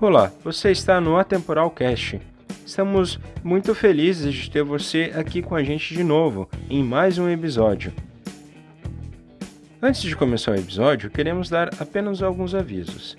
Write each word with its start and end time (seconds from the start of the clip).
Olá, 0.00 0.32
você 0.42 0.70
está 0.70 0.98
no 0.98 1.18
Atemporal 1.18 1.70
Cast. 1.70 2.18
Estamos 2.64 3.20
muito 3.44 3.74
felizes 3.74 4.32
de 4.32 4.50
ter 4.50 4.62
você 4.62 5.12
aqui 5.14 5.42
com 5.42 5.54
a 5.54 5.62
gente 5.62 5.92
de 5.92 6.02
novo 6.02 6.48
em 6.70 6.82
mais 6.82 7.18
um 7.18 7.28
episódio. 7.28 7.92
Antes 9.82 10.00
de 10.00 10.16
começar 10.16 10.52
o 10.52 10.58
episódio, 10.58 11.10
queremos 11.10 11.50
dar 11.50 11.68
apenas 11.78 12.22
alguns 12.22 12.54
avisos. 12.54 13.14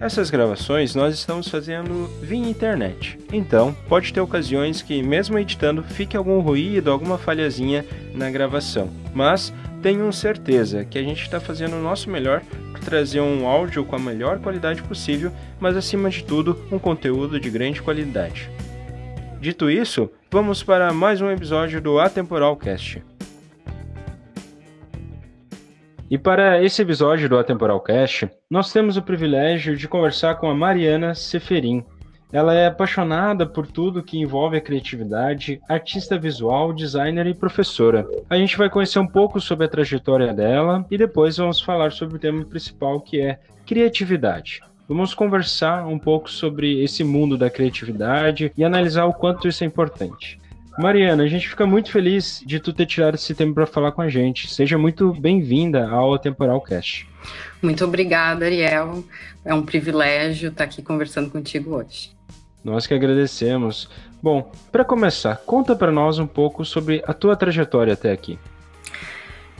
Essas 0.00 0.30
gravações 0.30 0.96
nós 0.96 1.14
estamos 1.14 1.46
fazendo 1.46 2.08
via 2.20 2.38
internet, 2.38 3.16
então 3.32 3.72
pode 3.88 4.12
ter 4.12 4.20
ocasiões 4.20 4.82
que, 4.82 5.00
mesmo 5.04 5.38
editando, 5.38 5.80
fique 5.84 6.16
algum 6.16 6.40
ruído, 6.40 6.90
alguma 6.90 7.18
falhazinha 7.18 7.86
na 8.12 8.28
gravação. 8.32 8.90
Mas 9.14 9.54
tenham 9.80 10.10
certeza 10.10 10.84
que 10.84 10.98
a 10.98 11.02
gente 11.04 11.22
está 11.22 11.38
fazendo 11.38 11.76
o 11.76 11.82
nosso 11.82 12.10
melhor 12.10 12.42
trazer 12.80 13.20
um 13.20 13.46
áudio 13.46 13.84
com 13.84 13.96
a 13.96 13.98
melhor 13.98 14.38
qualidade 14.40 14.82
possível, 14.82 15.30
mas 15.60 15.76
acima 15.76 16.10
de 16.10 16.24
tudo, 16.24 16.58
um 16.72 16.78
conteúdo 16.78 17.38
de 17.38 17.50
grande 17.50 17.80
qualidade. 17.82 18.50
Dito 19.40 19.70
isso, 19.70 20.10
vamos 20.30 20.62
para 20.62 20.92
mais 20.92 21.20
um 21.20 21.30
episódio 21.30 21.80
do 21.80 21.98
Atemporal 21.98 22.56
Cast. 22.56 23.02
E 26.10 26.18
para 26.18 26.60
esse 26.62 26.82
episódio 26.82 27.28
do 27.28 27.38
Atemporal 27.38 27.80
Cast, 27.80 28.28
nós 28.50 28.72
temos 28.72 28.96
o 28.96 29.02
privilégio 29.02 29.76
de 29.76 29.86
conversar 29.86 30.34
com 30.34 30.50
a 30.50 30.54
Mariana 30.54 31.14
Seferin. 31.14 31.84
Ela 32.32 32.54
é 32.54 32.66
apaixonada 32.66 33.44
por 33.44 33.66
tudo 33.66 34.02
que 34.02 34.18
envolve 34.18 34.56
a 34.56 34.60
criatividade, 34.60 35.60
artista 35.68 36.16
visual, 36.16 36.72
designer 36.72 37.26
e 37.26 37.34
professora. 37.34 38.06
A 38.28 38.36
gente 38.36 38.56
vai 38.56 38.70
conhecer 38.70 39.00
um 39.00 39.06
pouco 39.06 39.40
sobre 39.40 39.66
a 39.66 39.68
trajetória 39.68 40.32
dela 40.32 40.86
e 40.90 40.96
depois 40.96 41.36
vamos 41.36 41.60
falar 41.60 41.90
sobre 41.90 42.16
o 42.16 42.20
tema 42.20 42.44
principal 42.44 43.00
que 43.00 43.20
é 43.20 43.40
criatividade. 43.66 44.60
Vamos 44.88 45.14
conversar 45.14 45.86
um 45.86 45.98
pouco 45.98 46.30
sobre 46.30 46.82
esse 46.82 47.04
mundo 47.04 47.36
da 47.36 47.50
criatividade 47.50 48.52
e 48.56 48.64
analisar 48.64 49.04
o 49.04 49.14
quanto 49.14 49.46
isso 49.46 49.62
é 49.62 49.66
importante. 49.66 50.39
Mariana, 50.80 51.24
a 51.24 51.28
gente 51.28 51.46
fica 51.46 51.66
muito 51.66 51.92
feliz 51.92 52.42
de 52.44 52.58
tu 52.58 52.72
ter 52.72 52.86
tirado 52.86 53.14
esse 53.14 53.34
tempo 53.34 53.54
para 53.54 53.66
falar 53.66 53.92
com 53.92 54.00
a 54.00 54.08
gente. 54.08 54.52
Seja 54.52 54.78
muito 54.78 55.12
bem-vinda 55.12 55.86
ao 55.88 56.18
Temporal 56.18 56.60
Cast. 56.62 57.06
Muito 57.60 57.84
obrigada, 57.84 58.46
Ariel. 58.46 59.04
É 59.44 59.52
um 59.52 59.62
privilégio 59.62 60.48
estar 60.48 60.64
aqui 60.64 60.80
conversando 60.80 61.30
contigo 61.30 61.76
hoje. 61.76 62.12
Nós 62.64 62.86
que 62.86 62.94
agradecemos. 62.94 63.90
Bom, 64.22 64.50
para 64.72 64.82
começar, 64.82 65.36
conta 65.44 65.76
para 65.76 65.92
nós 65.92 66.18
um 66.18 66.26
pouco 66.26 66.64
sobre 66.64 67.02
a 67.06 67.12
tua 67.12 67.36
trajetória 67.36 67.92
até 67.92 68.10
aqui. 68.10 68.38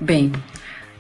Bem, 0.01 0.33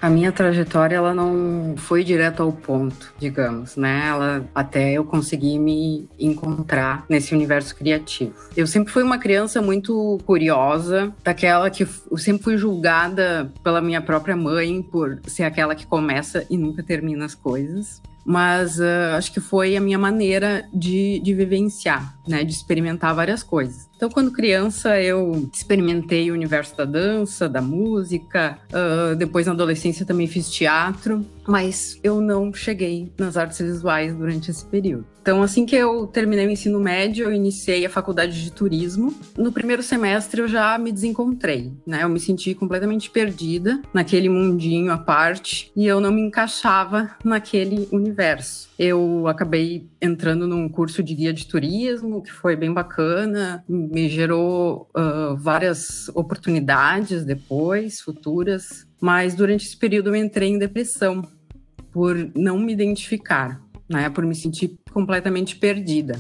a 0.00 0.08
minha 0.08 0.32
trajetória 0.32 0.96
ela 0.96 1.14
não 1.14 1.74
foi 1.76 2.02
direto 2.02 2.42
ao 2.42 2.52
ponto, 2.52 3.12
digamos, 3.18 3.76
né? 3.76 4.08
Ela 4.08 4.44
até 4.54 4.92
eu 4.92 5.04
conseguir 5.04 5.58
me 5.58 6.08
encontrar 6.18 7.04
nesse 7.08 7.34
universo 7.34 7.76
criativo. 7.76 8.34
Eu 8.56 8.66
sempre 8.66 8.92
fui 8.92 9.02
uma 9.02 9.18
criança 9.18 9.60
muito 9.60 10.18
curiosa, 10.24 11.12
daquela 11.22 11.70
que 11.70 11.86
eu 12.10 12.18
sempre 12.18 12.42
fui 12.42 12.56
julgada 12.56 13.52
pela 13.62 13.80
minha 13.80 14.00
própria 14.00 14.36
mãe 14.36 14.82
por 14.82 15.20
ser 15.26 15.44
aquela 15.44 15.74
que 15.74 15.86
começa 15.86 16.46
e 16.48 16.56
nunca 16.56 16.82
termina 16.82 17.24
as 17.24 17.34
coisas 17.34 18.00
mas 18.22 18.78
uh, 18.78 19.16
acho 19.16 19.32
que 19.32 19.40
foi 19.40 19.76
a 19.76 19.80
minha 19.80 19.98
maneira 19.98 20.64
de, 20.72 21.20
de 21.20 21.34
vivenciar, 21.34 22.14
né, 22.28 22.44
de 22.44 22.52
experimentar 22.52 23.14
várias 23.14 23.42
coisas. 23.42 23.89
Então, 24.00 24.08
quando 24.08 24.32
criança, 24.32 24.98
eu 24.98 25.46
experimentei 25.52 26.30
o 26.30 26.32
universo 26.32 26.74
da 26.74 26.86
dança, 26.86 27.46
da 27.46 27.60
música, 27.60 28.56
uh, 28.72 29.14
depois 29.14 29.44
na 29.44 29.52
adolescência 29.52 30.06
também 30.06 30.26
fiz 30.26 30.50
teatro, 30.50 31.22
mas 31.46 32.00
eu 32.02 32.18
não 32.18 32.50
cheguei 32.50 33.12
nas 33.18 33.36
artes 33.36 33.58
visuais 33.58 34.14
durante 34.14 34.50
esse 34.50 34.64
período. 34.64 35.04
Então, 35.20 35.42
assim 35.42 35.66
que 35.66 35.76
eu 35.76 36.06
terminei 36.06 36.46
o 36.46 36.50
ensino 36.50 36.80
médio, 36.80 37.26
eu 37.26 37.32
iniciei 37.32 37.84
a 37.84 37.90
faculdade 37.90 38.42
de 38.42 38.50
turismo. 38.50 39.14
No 39.36 39.52
primeiro 39.52 39.82
semestre, 39.82 40.40
eu 40.40 40.48
já 40.48 40.78
me 40.78 40.90
desencontrei, 40.90 41.70
né? 41.86 42.02
Eu 42.02 42.08
me 42.08 42.18
senti 42.18 42.54
completamente 42.54 43.10
perdida 43.10 43.82
naquele 43.92 44.30
mundinho 44.30 44.90
à 44.90 44.96
parte 44.96 45.70
e 45.76 45.86
eu 45.86 46.00
não 46.00 46.10
me 46.10 46.22
encaixava 46.22 47.10
naquele 47.22 47.86
universo. 47.92 48.70
Eu 48.78 49.28
acabei 49.28 49.89
entrando 50.00 50.46
num 50.46 50.68
curso 50.68 51.02
de 51.02 51.14
guia 51.14 51.32
de 51.32 51.46
turismo, 51.46 52.22
que 52.22 52.32
foi 52.32 52.56
bem 52.56 52.72
bacana, 52.72 53.64
me 53.68 54.08
gerou 54.08 54.88
uh, 54.96 55.36
várias 55.36 56.08
oportunidades 56.14 57.24
depois, 57.24 58.00
futuras, 58.00 58.86
mas 59.00 59.34
durante 59.34 59.66
esse 59.66 59.76
período 59.76 60.10
eu 60.10 60.16
entrei 60.16 60.48
em 60.48 60.58
depressão 60.58 61.22
por 61.92 62.16
não 62.34 62.58
me 62.58 62.72
identificar, 62.72 63.60
né, 63.88 64.08
por 64.08 64.24
me 64.24 64.34
sentir 64.34 64.78
completamente 64.92 65.56
perdida. 65.56 66.18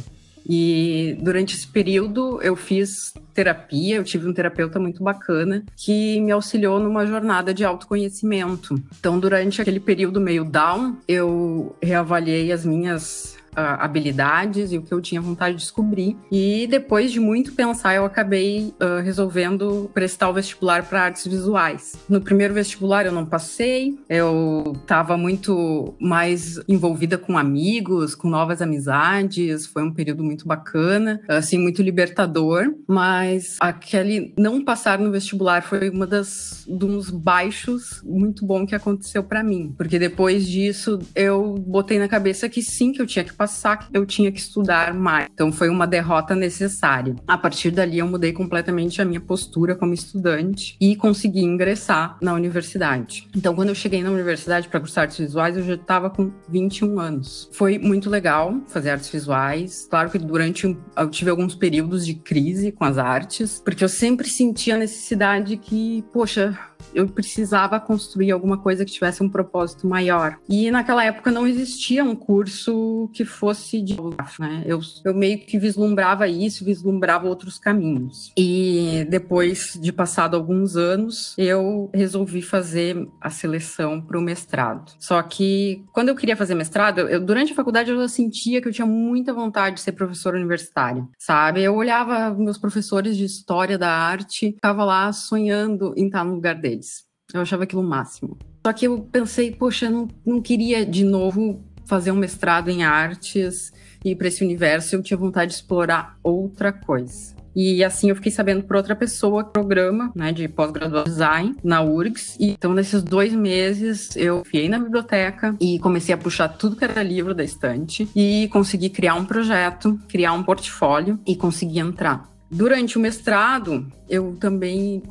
E 0.48 1.16
durante 1.20 1.54
esse 1.54 1.66
período 1.66 2.40
eu 2.42 2.56
fiz 2.56 3.14
terapia, 3.32 3.96
eu 3.96 4.04
tive 4.04 4.26
um 4.26 4.32
terapeuta 4.32 4.80
muito 4.80 5.02
bacana 5.02 5.64
que 5.76 6.20
me 6.20 6.32
auxiliou 6.32 6.80
numa 6.80 7.06
jornada 7.06 7.54
de 7.54 7.64
autoconhecimento. 7.64 8.74
Então, 8.98 9.20
durante 9.20 9.60
aquele 9.60 9.78
período 9.78 10.20
meio 10.20 10.44
down, 10.44 10.96
eu 11.06 11.76
reavaliei 11.80 12.50
as 12.50 12.64
minhas 12.64 13.36
uh, 13.56 13.78
habilidades 13.78 14.72
e 14.72 14.78
o 14.78 14.82
que 14.82 14.92
eu 14.92 15.00
tinha 15.00 15.20
vontade 15.20 15.56
de 15.56 15.62
descobrir. 15.62 16.16
E 16.30 16.66
depois 16.66 17.12
de 17.12 17.20
muito 17.20 17.52
pensar, 17.52 17.94
eu 17.94 18.04
acabei 18.04 18.74
uh, 18.80 19.02
resolvendo 19.02 19.90
prestar 19.92 20.28
o 20.28 20.34
vestibular 20.34 20.84
para 20.84 21.04
artes 21.04 21.26
visuais. 21.26 21.96
No 22.08 22.20
primeiro 22.20 22.54
vestibular 22.54 23.06
eu 23.06 23.12
não 23.12 23.26
passei, 23.26 23.98
eu 24.08 24.72
estava 24.80 25.16
muito 25.16 25.94
mais 26.00 26.60
envolvida 26.68 27.18
com 27.18 27.36
amigos, 27.36 28.14
com 28.14 28.28
novas 28.28 28.62
amizades, 28.62 29.66
foi 29.66 29.82
um 29.82 29.92
período 29.92 30.22
muito 30.22 30.46
bacana, 30.46 31.20
assim, 31.28 31.58
muito 31.58 31.82
libertador, 31.82 32.74
mas 32.86 33.56
aquele 33.60 34.32
não 34.38 34.64
passar 34.64 34.98
no 34.98 35.10
vestibular 35.10 35.62
foi 35.62 35.90
uma 35.90 36.06
das 36.06 36.64
dos 36.68 37.10
baixos 37.10 38.02
muito 38.04 38.44
bom 38.46 38.66
que 38.66 38.74
aconteceu 38.74 39.22
para 39.22 39.42
mim, 39.42 39.74
porque 39.76 39.98
depois 39.98 40.46
disso 40.46 40.98
eu 41.14 41.54
botei 41.54 41.98
na 41.98 42.08
cabeça 42.08 42.48
que 42.48 42.62
sim, 42.62 42.92
que 42.92 43.00
eu 43.00 43.06
tinha 43.06 43.24
que 43.24 43.34
passar, 43.40 43.88
eu 43.90 44.04
tinha 44.04 44.30
que 44.30 44.38
estudar 44.38 44.92
mais. 44.92 45.26
Então 45.32 45.50
foi 45.50 45.70
uma 45.70 45.86
derrota 45.86 46.34
necessária. 46.34 47.16
A 47.26 47.38
partir 47.38 47.70
dali 47.70 47.98
eu 47.98 48.06
mudei 48.06 48.34
completamente 48.34 49.00
a 49.00 49.04
minha 49.06 49.20
postura 49.20 49.74
como 49.74 49.94
estudante 49.94 50.76
e 50.78 50.94
consegui 50.94 51.40
ingressar 51.40 52.18
na 52.20 52.34
universidade. 52.34 53.26
Então 53.34 53.54
quando 53.54 53.70
eu 53.70 53.74
cheguei 53.74 54.02
na 54.02 54.10
universidade 54.10 54.68
para 54.68 54.78
cursar 54.78 55.04
artes 55.04 55.16
visuais, 55.16 55.56
eu 55.56 55.62
já 55.62 55.74
estava 55.74 56.10
com 56.10 56.30
21 56.50 57.00
anos. 57.00 57.48
Foi 57.50 57.78
muito 57.78 58.10
legal 58.10 58.60
fazer 58.68 58.90
artes 58.90 59.08
visuais. 59.08 59.88
Claro 59.88 60.10
que 60.10 60.18
durante 60.18 60.76
eu 60.96 61.08
tive 61.08 61.30
alguns 61.30 61.54
períodos 61.54 62.04
de 62.04 62.12
crise 62.12 62.70
com 62.70 62.84
as 62.84 62.98
artes, 62.98 63.62
porque 63.64 63.82
eu 63.82 63.88
sempre 63.88 64.28
sentia 64.28 64.74
a 64.74 64.78
necessidade 64.78 65.56
que, 65.56 66.04
poxa, 66.12 66.58
eu 66.94 67.06
precisava 67.08 67.78
construir 67.80 68.30
alguma 68.30 68.58
coisa 68.58 68.84
que 68.84 68.92
tivesse 68.92 69.22
um 69.22 69.28
propósito 69.28 69.86
maior. 69.86 70.38
E 70.48 70.70
naquela 70.70 71.04
época 71.04 71.30
não 71.30 71.46
existia 71.46 72.04
um 72.04 72.14
curso 72.14 73.08
que 73.12 73.24
fosse 73.30 73.80
de 73.80 73.96
né? 74.38 74.62
Eu, 74.66 74.80
eu 75.04 75.14
meio 75.14 75.38
que 75.38 75.58
vislumbrava 75.58 76.28
isso, 76.28 76.64
vislumbrava 76.64 77.28
outros 77.28 77.58
caminhos. 77.58 78.32
E 78.36 79.06
depois 79.08 79.78
de 79.80 79.92
passado 79.92 80.36
alguns 80.36 80.76
anos, 80.76 81.34
eu 81.38 81.90
resolvi 81.92 82.42
fazer 82.42 83.08
a 83.20 83.30
seleção 83.30 84.00
para 84.00 84.18
o 84.18 84.22
mestrado. 84.22 84.92
Só 84.98 85.22
que 85.22 85.84
quando 85.92 86.08
eu 86.08 86.16
queria 86.16 86.36
fazer 86.36 86.54
mestrado, 86.54 87.00
eu, 87.00 87.20
durante 87.20 87.52
a 87.52 87.56
faculdade 87.56 87.90
eu 87.90 88.08
sentia 88.08 88.60
que 88.60 88.68
eu 88.68 88.72
tinha 88.72 88.86
muita 88.86 89.32
vontade 89.32 89.76
de 89.76 89.82
ser 89.82 89.92
professora 89.92 90.36
universitária, 90.36 91.06
sabe? 91.18 91.62
Eu 91.62 91.74
olhava 91.74 92.34
meus 92.34 92.58
professores 92.58 93.16
de 93.16 93.24
história 93.24 93.78
da 93.78 93.90
arte, 93.90 94.52
ficava 94.52 94.84
lá 94.84 95.12
sonhando 95.12 95.94
em 95.96 96.06
estar 96.06 96.24
no 96.24 96.34
lugar 96.34 96.54
deles. 96.54 97.04
Eu 97.32 97.40
achava 97.40 97.62
aquilo 97.64 97.82
o 97.82 97.84
máximo. 97.84 98.36
Só 98.66 98.72
que 98.72 98.86
eu 98.86 99.00
pensei, 99.00 99.52
poxa, 99.52 99.86
eu 99.86 99.90
não, 99.90 100.08
não 100.24 100.42
queria 100.42 100.84
de 100.84 101.02
novo 101.02 101.64
fazer 101.90 102.12
um 102.12 102.16
mestrado 102.16 102.70
em 102.70 102.84
artes 102.84 103.72
e 104.04 104.14
para 104.14 104.28
esse 104.28 104.44
universo 104.44 104.94
eu 104.94 105.02
tinha 105.02 105.18
vontade 105.18 105.50
de 105.50 105.56
explorar 105.56 106.16
outra 106.22 106.72
coisa. 106.72 107.34
E 107.54 107.82
assim 107.82 108.10
eu 108.10 108.14
fiquei 108.14 108.30
sabendo 108.30 108.62
por 108.62 108.76
outra 108.76 108.94
pessoa 108.94 109.42
programa 109.42 110.12
né, 110.14 110.30
de 110.30 110.46
pós-graduação 110.46 111.02
design 111.02 111.56
na 111.64 111.82
URGS. 111.82 112.36
E, 112.38 112.52
então, 112.52 112.72
nesses 112.72 113.02
dois 113.02 113.32
meses, 113.32 114.14
eu 114.14 114.44
fiei 114.44 114.68
na 114.68 114.78
biblioteca 114.78 115.56
e 115.60 115.80
comecei 115.80 116.14
a 116.14 116.18
puxar 116.18 116.48
tudo 116.48 116.76
que 116.76 116.84
era 116.84 117.02
livro 117.02 117.34
da 117.34 117.42
estante 117.42 118.08
e 118.14 118.48
consegui 118.52 118.88
criar 118.88 119.16
um 119.16 119.24
projeto, 119.24 119.98
criar 120.08 120.32
um 120.32 120.44
portfólio 120.44 121.18
e 121.26 121.34
consegui 121.34 121.80
entrar. 121.80 122.30
Durante 122.48 122.96
o 122.96 123.00
mestrado, 123.00 123.92
eu 124.08 124.36
também 124.38 125.02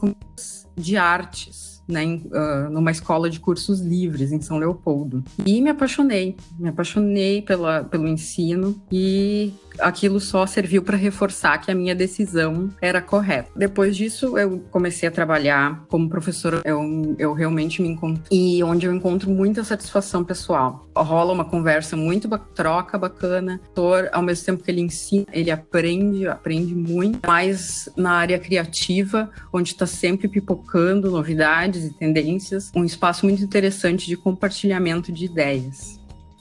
de 0.78 0.96
artes 0.96 1.69
né, 1.89 2.03
em, 2.03 2.15
uh, 2.27 2.69
numa 2.69 2.91
escola 2.91 3.30
de 3.30 3.39
cursos 3.39 3.81
livres 3.81 4.31
em 4.31 4.39
São 4.39 4.57
Leopoldo. 4.57 5.24
E 5.45 5.59
me 5.62 5.69
apaixonei, 5.69 6.36
me 6.57 6.69
apaixonei 6.69 7.41
pela, 7.41 7.83
pelo 7.83 8.07
ensino 8.07 8.80
e 8.91 9.51
aquilo 9.80 10.19
só 10.19 10.45
serviu 10.45 10.81
para 10.83 10.97
reforçar 10.97 11.57
que 11.59 11.71
a 11.71 11.75
minha 11.75 11.95
decisão 11.95 12.69
era 12.81 13.01
correta. 13.01 13.50
Depois 13.56 13.95
disso, 13.95 14.38
eu 14.38 14.59
comecei 14.71 15.07
a 15.07 15.12
trabalhar 15.12 15.86
como 15.88 16.09
professora. 16.09 16.62
Eu, 16.65 17.15
eu 17.18 17.33
realmente 17.33 17.81
me 17.81 17.88
encontro 17.88 18.24
e 18.31 18.63
onde 18.63 18.86
eu 18.86 18.94
encontro 18.94 19.30
muita 19.30 19.63
satisfação 19.63 20.24
pessoal. 20.24 20.88
Rola 20.95 21.33
uma 21.33 21.45
conversa 21.45 21.95
muito 21.95 22.27
ba 22.27 22.38
troca 22.38 22.97
bacana. 22.97 23.59
Ao 24.12 24.21
mesmo 24.21 24.45
tempo 24.45 24.63
que 24.63 24.71
ele 24.71 24.81
ensina, 24.81 25.25
ele 25.31 25.51
aprende, 25.51 26.27
aprende 26.27 26.75
muito. 26.75 27.19
Mais 27.25 27.89
na 27.95 28.12
área 28.12 28.38
criativa, 28.39 29.30
onde 29.53 29.71
está 29.71 29.86
sempre 29.86 30.27
pipocando 30.27 31.12
novidades 31.12 31.79
e 31.86 31.90
tendências. 31.90 32.72
Um 32.76 32.84
espaço 32.84 33.26
muito 33.26 33.44
interessante 33.44 34.08
de 34.08 34.18
compartilhamento 34.18 35.12
de 35.12 35.26
ideias. 35.26 36.00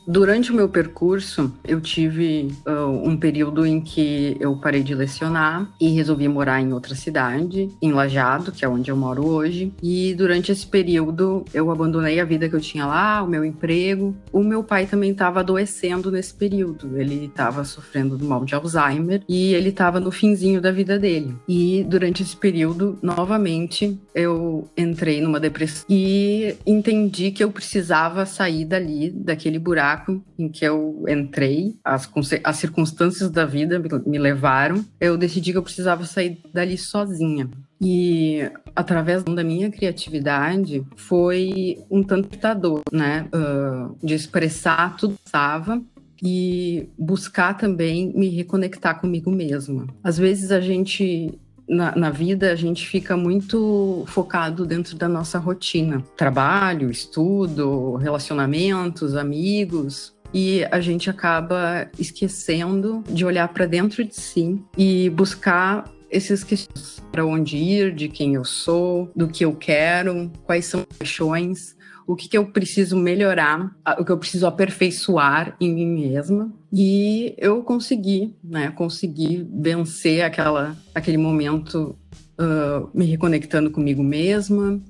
Durante 0.08 0.50
o 0.50 0.54
meu 0.54 0.70
percurso, 0.70 1.52
eu 1.62 1.82
tive 1.82 2.50
uh, 2.66 3.06
um 3.06 3.14
período 3.14 3.66
em 3.66 3.78
que 3.78 4.38
eu 4.40 4.56
parei 4.56 4.82
de 4.82 4.94
lecionar 4.94 5.70
e 5.78 5.90
resolvi 5.90 6.26
morar 6.26 6.62
em 6.62 6.72
outra 6.72 6.94
cidade, 6.94 7.68
em 7.82 7.92
Lajado, 7.92 8.50
que 8.50 8.64
é 8.64 8.68
onde 8.68 8.90
eu 8.90 8.96
moro 8.96 9.26
hoje. 9.26 9.70
E 9.82 10.14
durante 10.14 10.50
esse 10.50 10.66
período, 10.66 11.44
eu 11.52 11.70
abandonei 11.70 12.18
a 12.20 12.24
vida 12.24 12.48
que 12.48 12.56
eu 12.56 12.60
tinha 12.60 12.86
lá, 12.86 13.22
o 13.22 13.26
meu 13.26 13.44
emprego. 13.44 14.16
O 14.32 14.42
meu 14.42 14.64
pai 14.64 14.86
também 14.86 15.10
estava 15.10 15.40
adoecendo 15.40 16.10
nesse 16.10 16.32
período. 16.32 16.98
Ele 16.98 17.26
estava 17.26 17.62
sofrendo 17.62 18.16
do 18.16 18.24
mal 18.24 18.46
de 18.46 18.54
Alzheimer 18.54 19.22
e 19.28 19.52
ele 19.52 19.68
estava 19.68 20.00
no 20.00 20.10
finzinho 20.10 20.58
da 20.58 20.72
vida 20.72 20.98
dele. 20.98 21.36
E 21.46 21.84
durante 21.86 22.22
esse 22.22 22.34
período, 22.34 22.98
novamente, 23.02 24.00
eu 24.14 24.66
entrei 24.74 25.20
numa 25.20 25.38
depressão 25.38 25.84
e 25.86 26.56
entendi 26.66 27.30
que 27.30 27.44
eu 27.44 27.50
precisava 27.50 28.24
sair 28.24 28.64
dali, 28.64 29.10
daquele 29.10 29.58
buraco 29.58 29.97
buraco 29.98 30.22
em 30.38 30.48
que 30.48 30.64
eu 30.64 31.04
entrei, 31.08 31.76
as, 31.84 32.08
as 32.44 32.56
circunstâncias 32.56 33.30
da 33.30 33.44
vida 33.44 33.82
me 34.06 34.18
levaram, 34.18 34.84
eu 35.00 35.16
decidi 35.16 35.52
que 35.52 35.58
eu 35.58 35.62
precisava 35.62 36.04
sair 36.04 36.40
dali 36.52 36.78
sozinha. 36.78 37.48
E 37.80 38.40
através 38.74 39.22
da 39.22 39.44
minha 39.44 39.70
criatividade 39.70 40.84
foi 40.96 41.78
um 41.90 42.02
tentador, 42.02 42.82
né, 42.92 43.28
uh, 43.32 43.96
de 44.04 44.14
expressar 44.14 44.96
tudo 44.96 45.14
que 45.14 45.26
estava 45.26 45.80
e 46.20 46.88
buscar 46.98 47.56
também 47.56 48.12
me 48.12 48.28
reconectar 48.28 49.00
comigo 49.00 49.30
mesma. 49.30 49.86
Às 50.02 50.18
vezes 50.18 50.50
a 50.50 50.60
gente 50.60 51.38
na, 51.68 51.94
na, 51.94 52.10
vida 52.10 52.50
a 52.50 52.56
gente 52.56 52.86
fica 52.86 53.16
muito 53.16 54.04
focado 54.06 54.64
dentro 54.64 54.96
da 54.96 55.08
nossa 55.08 55.38
rotina. 55.38 56.02
Trabalho, 56.16 56.90
estudo, 56.90 57.96
relacionamentos, 57.96 59.14
amigos. 59.14 60.16
E 60.32 60.64
a 60.70 60.80
gente 60.80 61.08
acaba 61.08 61.88
esquecendo 61.98 63.02
de 63.08 63.24
olhar 63.24 63.48
para 63.48 63.66
dentro 63.66 64.04
de 64.04 64.14
si 64.14 64.62
e 64.76 65.08
buscar 65.10 65.84
esses 66.10 66.42
questões 66.44 67.02
para 67.10 67.24
onde 67.24 67.56
ir, 67.56 67.94
de 67.94 68.08
quem 68.08 68.34
eu 68.34 68.44
sou, 68.44 69.10
do 69.14 69.28
que 69.28 69.44
eu 69.44 69.54
quero, 69.54 70.30
quais 70.44 70.66
são 70.66 70.80
as 70.80 70.98
paixões, 70.98 71.76
o 72.08 72.16
que, 72.16 72.26
que 72.26 72.38
eu 72.38 72.46
preciso 72.46 72.96
melhorar, 72.96 73.70
o 73.98 74.02
que 74.02 74.10
eu 74.10 74.16
preciso 74.16 74.46
aperfeiçoar 74.46 75.54
em 75.60 75.74
mim 75.74 75.86
mesma. 75.86 76.50
E 76.72 77.34
eu 77.36 77.62
consegui, 77.62 78.34
né? 78.42 78.70
Consegui 78.70 79.46
vencer 79.52 80.22
aquela, 80.22 80.74
aquele 80.94 81.18
momento 81.18 81.94
uh, 82.40 82.88
me 82.94 83.04
reconectando 83.04 83.70
comigo 83.70 84.02
mesma. 84.02 84.80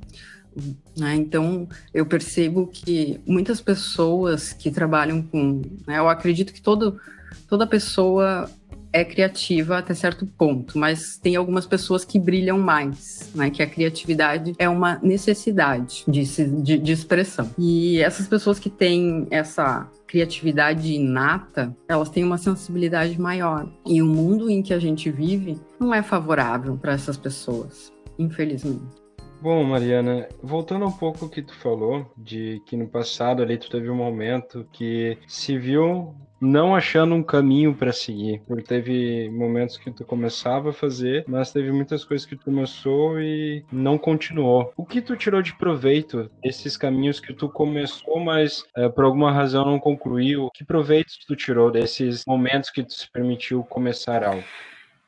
Né? 0.96 1.16
Então, 1.16 1.68
eu 1.92 2.06
percebo 2.06 2.68
que 2.68 3.20
muitas 3.26 3.60
pessoas 3.60 4.52
que 4.52 4.70
trabalham 4.70 5.20
com. 5.20 5.62
Né? 5.88 5.98
Eu 5.98 6.08
acredito 6.08 6.52
que 6.52 6.62
todo, 6.62 7.00
toda 7.48 7.66
pessoa 7.66 8.48
é 8.92 9.04
criativa 9.04 9.78
até 9.78 9.94
certo 9.94 10.26
ponto, 10.26 10.78
mas 10.78 11.18
tem 11.18 11.36
algumas 11.36 11.66
pessoas 11.66 12.04
que 12.04 12.18
brilham 12.18 12.58
mais, 12.58 13.30
né? 13.34 13.50
Que 13.50 13.62
a 13.62 13.66
criatividade 13.66 14.54
é 14.58 14.68
uma 14.68 14.98
necessidade 15.02 16.04
de, 16.06 16.24
de, 16.62 16.78
de 16.78 16.92
expressão. 16.92 17.50
E 17.58 18.00
essas 18.00 18.26
pessoas 18.26 18.58
que 18.58 18.70
têm 18.70 19.26
essa 19.30 19.88
criatividade 20.06 20.94
inata, 20.94 21.76
elas 21.86 22.08
têm 22.08 22.24
uma 22.24 22.38
sensibilidade 22.38 23.20
maior. 23.20 23.68
E 23.86 24.00
o 24.00 24.06
mundo 24.06 24.50
em 24.50 24.62
que 24.62 24.72
a 24.72 24.78
gente 24.78 25.10
vive 25.10 25.60
não 25.78 25.92
é 25.94 26.02
favorável 26.02 26.76
para 26.76 26.94
essas 26.94 27.16
pessoas, 27.16 27.92
infelizmente. 28.18 29.08
Bom, 29.40 29.62
Mariana, 29.62 30.28
voltando 30.42 30.84
um 30.84 30.90
pouco 30.90 31.26
o 31.26 31.28
que 31.28 31.42
tu 31.42 31.54
falou, 31.54 32.10
de 32.16 32.60
que 32.66 32.76
no 32.76 32.88
passado 32.88 33.40
ali 33.40 33.56
tu 33.56 33.70
teve 33.70 33.88
um 33.88 33.94
momento 33.94 34.66
que 34.72 35.16
se 35.28 35.56
viu 35.56 36.12
não 36.40 36.74
achando 36.74 37.14
um 37.14 37.22
caminho 37.22 37.74
para 37.74 37.92
seguir, 37.92 38.42
porque 38.46 38.62
teve 38.62 39.28
momentos 39.30 39.76
que 39.76 39.90
tu 39.90 40.04
começava 40.04 40.70
a 40.70 40.72
fazer, 40.72 41.24
mas 41.26 41.52
teve 41.52 41.72
muitas 41.72 42.04
coisas 42.04 42.26
que 42.26 42.36
tu 42.36 42.44
começou 42.44 43.20
e 43.20 43.64
não 43.72 43.98
continuou. 43.98 44.72
O 44.76 44.84
que 44.84 45.00
tu 45.00 45.16
tirou 45.16 45.42
de 45.42 45.54
proveito 45.54 46.30
desses 46.42 46.76
caminhos 46.76 47.20
que 47.20 47.32
tu 47.32 47.48
começou, 47.48 48.20
mas 48.20 48.64
é, 48.76 48.88
por 48.88 49.04
alguma 49.04 49.32
razão 49.32 49.64
não 49.64 49.78
concluiu? 49.78 50.48
Que 50.54 50.64
proveito 50.64 51.12
tu 51.26 51.34
tirou 51.34 51.70
desses 51.70 52.24
momentos 52.26 52.70
que 52.70 52.82
tu 52.82 52.92
se 52.92 53.10
permitiu 53.10 53.62
começar 53.64 54.24
algo? 54.24 54.44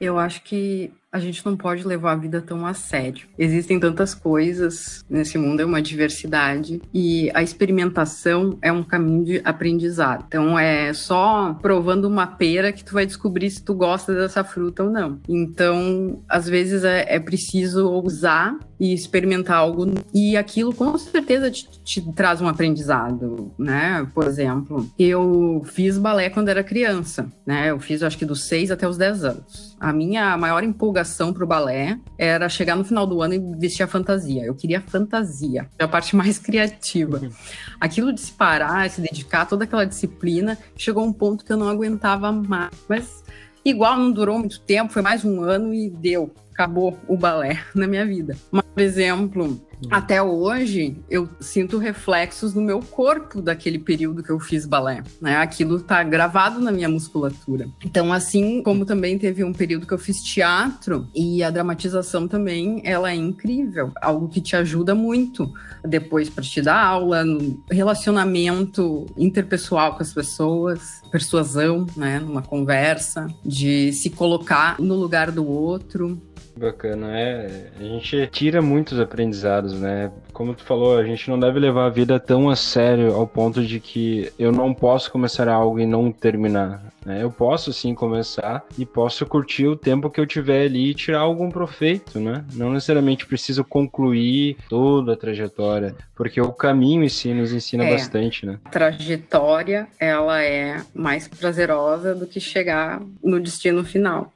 Eu 0.01 0.19
acho 0.19 0.43
que 0.43 0.91
a 1.13 1.19
gente 1.19 1.45
não 1.45 1.57
pode 1.57 1.87
levar 1.87 2.13
a 2.13 2.17
vida 2.17 2.41
tão 2.41 2.65
a 2.65 2.73
sério. 2.73 3.27
Existem 3.37 3.81
tantas 3.81 4.15
coisas 4.15 5.05
nesse 5.11 5.37
mundo, 5.37 5.61
é 5.61 5.65
uma 5.65 5.83
diversidade 5.83 6.81
e 6.95 7.31
a 7.35 7.43
experimentação 7.43 8.59
é 8.63 8.71
um 8.71 8.83
caminho 8.83 9.25
de 9.25 9.43
aprendizado. 9.45 10.25
Então 10.29 10.59
é 10.59 10.93
só 10.93 11.55
provando 11.61 12.05
uma 12.05 12.27
pera 12.27 12.73
que 12.73 12.85
tu 12.85 12.95
vai 12.95 13.07
descobrir 13.07 13.51
se 13.51 13.65
tu 13.65 13.75
gosta 13.75 14.15
dessa 14.15 14.45
fruta 14.45 14.85
ou 14.85 14.91
não. 14.91 15.21
Então, 15.29 16.23
às 16.29 16.49
vezes 16.49 16.85
é, 16.85 17.05
é 17.09 17.19
preciso 17.19 17.89
ousar 17.89 18.57
e 18.81 18.95
experimentar 18.95 19.59
algo 19.59 19.85
e 20.13 20.39
aquilo 20.39 20.75
com 20.75 20.97
certeza 20.97 21.51
te, 21.51 21.69
te 21.85 22.13
traz 22.13 22.41
um 22.41 22.49
aprendizado, 22.49 23.53
né? 23.59 24.09
Por 24.15 24.27
exemplo, 24.27 24.91
eu 24.99 25.63
fiz 25.67 25.99
balé 25.99 26.31
quando 26.31 26.49
era 26.49 26.65
criança, 26.65 27.31
né? 27.47 27.71
Eu 27.71 27.79
fiz 27.79 28.03
acho 28.03 28.17
que 28.17 28.25
dos 28.25 28.45
6 28.45 28.71
até 28.71 28.89
os 28.89 28.97
10 28.97 29.25
anos. 29.25 29.77
A 29.79 29.93
minha 29.93 30.35
maior 30.39 30.65
empolgação 30.65 31.31
pro 31.31 31.47
balé 31.47 31.99
era 32.17 32.49
chegar 32.49 32.75
no 32.75 32.85
final 32.85 33.07
do 33.07 33.21
ano 33.21 33.35
e 33.35 33.39
vestir 33.59 33.83
a 33.83 33.87
fantasia. 33.87 34.45
Eu 34.45 34.55
queria 34.55 34.81
fantasia, 34.81 35.69
é 35.79 35.85
a 35.85 35.89
parte 35.89 36.17
mais 36.17 36.39
criativa. 36.39 37.21
Aquilo 37.79 38.15
de 38.15 38.21
se 38.21 38.33
parar, 38.33 38.89
se 38.89 39.03
dedicar, 39.03 39.45
toda 39.45 39.65
aquela 39.65 39.85
disciplina, 39.85 40.57
chegou 40.75 41.05
um 41.05 41.13
ponto 41.13 41.45
que 41.45 41.53
eu 41.53 41.57
não 41.59 41.69
aguentava 41.69 42.33
mais. 42.33 42.71
Mas 42.89 43.23
igual 43.63 43.99
não 43.99 44.11
durou 44.11 44.39
muito 44.39 44.61
tempo, 44.61 44.93
foi 44.93 45.03
mais 45.03 45.23
um 45.23 45.43
ano 45.43 45.75
e 45.75 45.91
deu. 45.91 46.33
Acabou 46.61 46.99
o 47.09 47.17
balé 47.17 47.63
na 47.75 47.87
minha 47.87 48.05
vida. 48.05 48.37
Mas, 48.51 48.65
por 48.75 48.83
exemplo, 48.83 49.61
até 49.89 50.23
hoje, 50.23 50.97
eu 51.09 51.29
sinto 51.41 51.79
reflexos 51.79 52.55
no 52.55 52.61
meu 52.61 52.81
corpo 52.81 53.41
daquele 53.41 53.79
período 53.79 54.23
que 54.23 54.31
eu 54.31 54.39
fiz 54.39 54.67
balé, 54.67 55.03
né? 55.21 55.37
Aquilo 55.37 55.81
tá 55.81 56.03
gravado 56.03 56.61
na 56.61 56.71
minha 56.71 56.89
musculatura. 56.89 57.69
Então, 57.85 58.13
assim 58.13 58.63
como 58.63 58.85
também 58.85 59.19
teve 59.19 59.43
um 59.43 59.53
período 59.53 59.87
que 59.87 59.95
eu 59.95 59.99
fiz 59.99 60.23
teatro 60.23 61.09
e 61.15 61.43
a 61.43 61.51
dramatização 61.51 62.29
também, 62.29 62.83
ela 62.85 63.11
é 63.11 63.15
incrível, 63.15 63.93
algo 64.03 64.29
que 64.29 64.41
te 64.41 64.55
ajuda 64.55 64.95
muito 64.95 65.51
depois 65.85 66.29
para 66.29 66.45
te 66.45 66.61
dar 66.61 66.83
aula, 66.85 67.25
no 67.25 67.63
relacionamento 67.71 69.07
interpessoal 69.17 69.95
com 69.95 70.03
as 70.03 70.13
pessoas, 70.13 71.01
persuasão, 71.11 71.87
né, 71.97 72.21
numa 72.21 72.43
conversa, 72.43 73.27
de 73.45 73.93
se 73.93 74.11
colocar 74.11 74.79
no 74.79 74.95
lugar 74.95 75.31
do 75.31 75.47
outro. 75.47 76.21
Bacana, 76.61 77.19
é. 77.19 77.71
A 77.81 77.83
gente 77.83 78.27
tira 78.27 78.61
muitos 78.61 79.01
aprendizados, 79.01 79.81
né? 79.81 80.13
Como 80.31 80.55
tu 80.55 80.63
falou, 80.63 80.99
a 80.99 81.05
gente 81.05 81.31
não 81.31 81.41
deve 81.41 81.59
levar 81.59 81.87
a 81.87 81.91
vida 81.91 82.21
tão 82.21 82.51
a 82.51 82.55
sério 82.55 83.15
ao 83.15 83.27
ponto 83.27 83.65
de 83.65 83.81
que 83.81 84.31
eu 84.39 84.53
não 84.53 84.75
posso 84.75 85.11
começar 85.11 85.49
algo 85.49 85.81
e 85.81 85.87
não 85.87 86.13
terminar. 86.13 86.83
Né? 87.05 87.23
Eu 87.23 87.31
posso 87.31 87.73
sim 87.73 87.95
começar 87.95 88.63
e 88.77 88.85
posso 88.85 89.25
curtir 89.25 89.69
o 89.69 89.75
tempo 89.75 90.11
que 90.11 90.21
eu 90.21 90.27
tiver 90.27 90.67
ali 90.67 90.91
e 90.91 90.95
tirar 90.95 91.21
algum 91.21 91.51
proveito, 91.51 92.21
né? 92.21 92.45
Não 92.53 92.71
necessariamente 92.71 93.25
preciso 93.25 93.65
concluir 93.65 94.59
toda 94.69 95.15
a 95.15 95.17
trajetória, 95.17 95.95
porque 96.15 96.43
o 96.43 96.53
caminho 96.53 97.03
em 97.03 97.09
si 97.09 97.33
nos 97.33 97.55
ensina 97.55 97.85
é, 97.85 97.93
bastante, 97.93 98.45
né? 98.45 98.59
A 98.67 98.69
trajetória, 98.69 99.89
ela 99.99 100.43
é 100.43 100.83
mais 100.93 101.27
prazerosa 101.27 102.15
do 102.15 102.27
que 102.27 102.39
chegar 102.39 103.01
no 103.25 103.41
destino 103.41 103.83
final. 103.83 104.31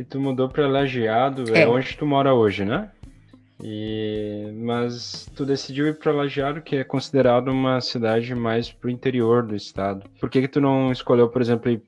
E 0.00 0.04
tu 0.04 0.18
mudou 0.18 0.48
para 0.48 0.66
Lajeado, 0.66 1.54
é. 1.54 1.60
é 1.60 1.68
onde 1.68 1.94
tu 1.94 2.06
mora 2.06 2.32
hoje, 2.32 2.64
né? 2.64 2.88
E... 3.62 4.50
Mas 4.56 5.28
tu 5.36 5.44
decidiu 5.44 5.88
ir 5.88 5.98
para 5.98 6.10
Lajeado, 6.10 6.62
que 6.62 6.76
é 6.76 6.84
considerado 6.84 7.48
uma 7.48 7.82
cidade 7.82 8.34
mais 8.34 8.72
pro 8.72 8.88
interior 8.88 9.42
do 9.42 9.54
estado. 9.54 10.08
Por 10.18 10.30
que 10.30 10.40
que 10.40 10.48
tu 10.48 10.58
não 10.58 10.90
escolheu, 10.90 11.28
por 11.28 11.42
exemplo, 11.42 11.70
ir 11.70 11.82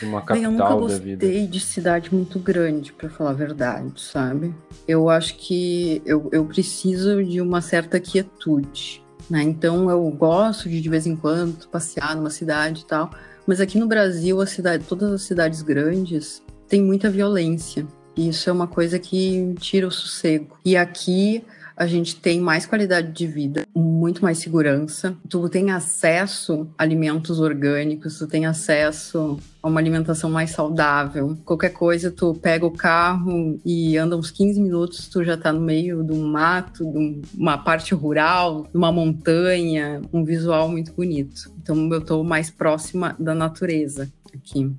Uma 0.00 0.22
capital 0.22 0.34
Bem, 0.36 0.44
eu 0.44 0.50
nunca 0.52 0.68
da 0.68 0.74
gostei 0.76 1.16
vida. 1.16 1.46
de 1.48 1.58
cidade 1.58 2.14
muito 2.14 2.38
grande, 2.38 2.92
para 2.92 3.10
falar 3.10 3.30
a 3.30 3.34
verdade, 3.34 4.00
sabe? 4.00 4.54
Eu 4.86 5.10
acho 5.10 5.34
que 5.34 6.00
eu, 6.06 6.28
eu 6.30 6.44
preciso 6.44 7.20
de 7.24 7.40
uma 7.40 7.60
certa 7.60 7.98
quietude, 7.98 9.02
né? 9.28 9.42
Então 9.42 9.90
eu 9.90 10.08
gosto 10.10 10.68
de 10.68 10.80
de 10.80 10.88
vez 10.88 11.04
em 11.04 11.16
quando 11.16 11.66
passear 11.66 12.14
numa 12.14 12.30
cidade 12.30 12.82
e 12.82 12.86
tal, 12.86 13.10
mas 13.44 13.60
aqui 13.60 13.76
no 13.76 13.88
Brasil, 13.88 14.40
a 14.40 14.46
cidade, 14.46 14.84
todas 14.84 15.12
as 15.12 15.22
cidades 15.22 15.62
grandes 15.62 16.45
têm 16.68 16.82
muita 16.82 17.10
violência. 17.10 17.86
E 18.16 18.28
isso 18.28 18.48
é 18.48 18.52
uma 18.52 18.66
coisa 18.66 18.98
que 18.98 19.54
tira 19.60 19.86
o 19.86 19.90
sossego. 19.90 20.56
E 20.64 20.76
aqui 20.76 21.44
a 21.76 21.86
gente 21.86 22.16
tem 22.16 22.40
mais 22.40 22.64
qualidade 22.64 23.12
de 23.12 23.26
vida, 23.26 23.66
muito 23.74 24.22
mais 24.22 24.38
segurança. 24.38 25.14
Tu 25.28 25.48
tem 25.50 25.70
acesso 25.70 26.66
a 26.78 26.82
alimentos 26.82 27.38
orgânicos, 27.38 28.18
tu 28.18 28.26
tem 28.26 28.46
acesso 28.46 29.38
a 29.62 29.68
uma 29.68 29.78
alimentação 29.78 30.30
mais 30.30 30.50
saudável. 30.52 31.36
Qualquer 31.44 31.70
coisa, 31.70 32.10
tu 32.10 32.34
pega 32.34 32.64
o 32.64 32.70
carro 32.70 33.60
e 33.62 33.98
anda 33.98 34.16
uns 34.16 34.30
15 34.30 34.58
minutos, 34.58 35.06
tu 35.08 35.22
já 35.22 35.36
tá 35.36 35.52
no 35.52 35.60
meio 35.60 36.02
de 36.02 36.12
um 36.12 36.26
mato, 36.26 36.90
de 36.90 37.20
uma 37.36 37.58
parte 37.58 37.94
rural, 37.94 38.66
uma 38.72 38.90
montanha, 38.90 40.00
um 40.10 40.24
visual 40.24 40.70
muito 40.70 40.94
bonito. 40.94 41.52
Então 41.62 41.92
eu 41.92 42.00
tô 42.00 42.24
mais 42.24 42.48
próxima 42.48 43.14
da 43.18 43.34
natureza 43.34 44.10
aqui. 44.34 44.74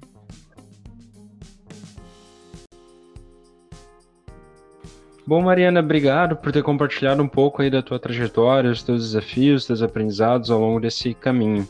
Bom, 5.28 5.42
Mariana, 5.42 5.82
obrigado 5.82 6.38
por 6.38 6.54
ter 6.54 6.64
compartilhado 6.64 7.22
um 7.22 7.28
pouco 7.28 7.62
aí 7.62 7.70
da 7.70 7.82
tua 7.82 8.00
trajetória, 8.00 8.72
os 8.72 8.82
teus 8.82 9.04
desafios, 9.04 9.64
os 9.64 9.68
teus 9.68 9.82
aprendizados 9.82 10.50
ao 10.50 10.58
longo 10.58 10.80
desse 10.80 11.14
caminho. 11.14 11.68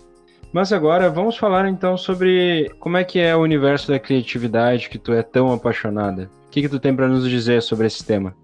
Mas 0.54 0.72
agora 0.72 1.10
vamos 1.10 1.38
falar 1.38 1.68
então 1.68 1.98
sobre 1.98 2.72
como 2.80 2.98
é 2.98 3.04
que 3.04 3.18
é 3.18 3.36
o 3.36 3.42
universo 3.42 3.88
da 3.88 3.98
criatividade 3.98 4.88
que 4.88 5.00
tu 5.00 5.12
é 5.12 5.24
tão 5.24 5.52
apaixonada. 5.52 6.30
O 6.46 6.52
que, 6.52 6.62
que 6.62 6.70
tu 6.70 6.80
tem 6.80 6.96
para 6.96 7.08
nos 7.08 7.28
dizer 7.28 7.64
sobre 7.64 7.88
esse 7.88 8.06
tema? 8.06 8.36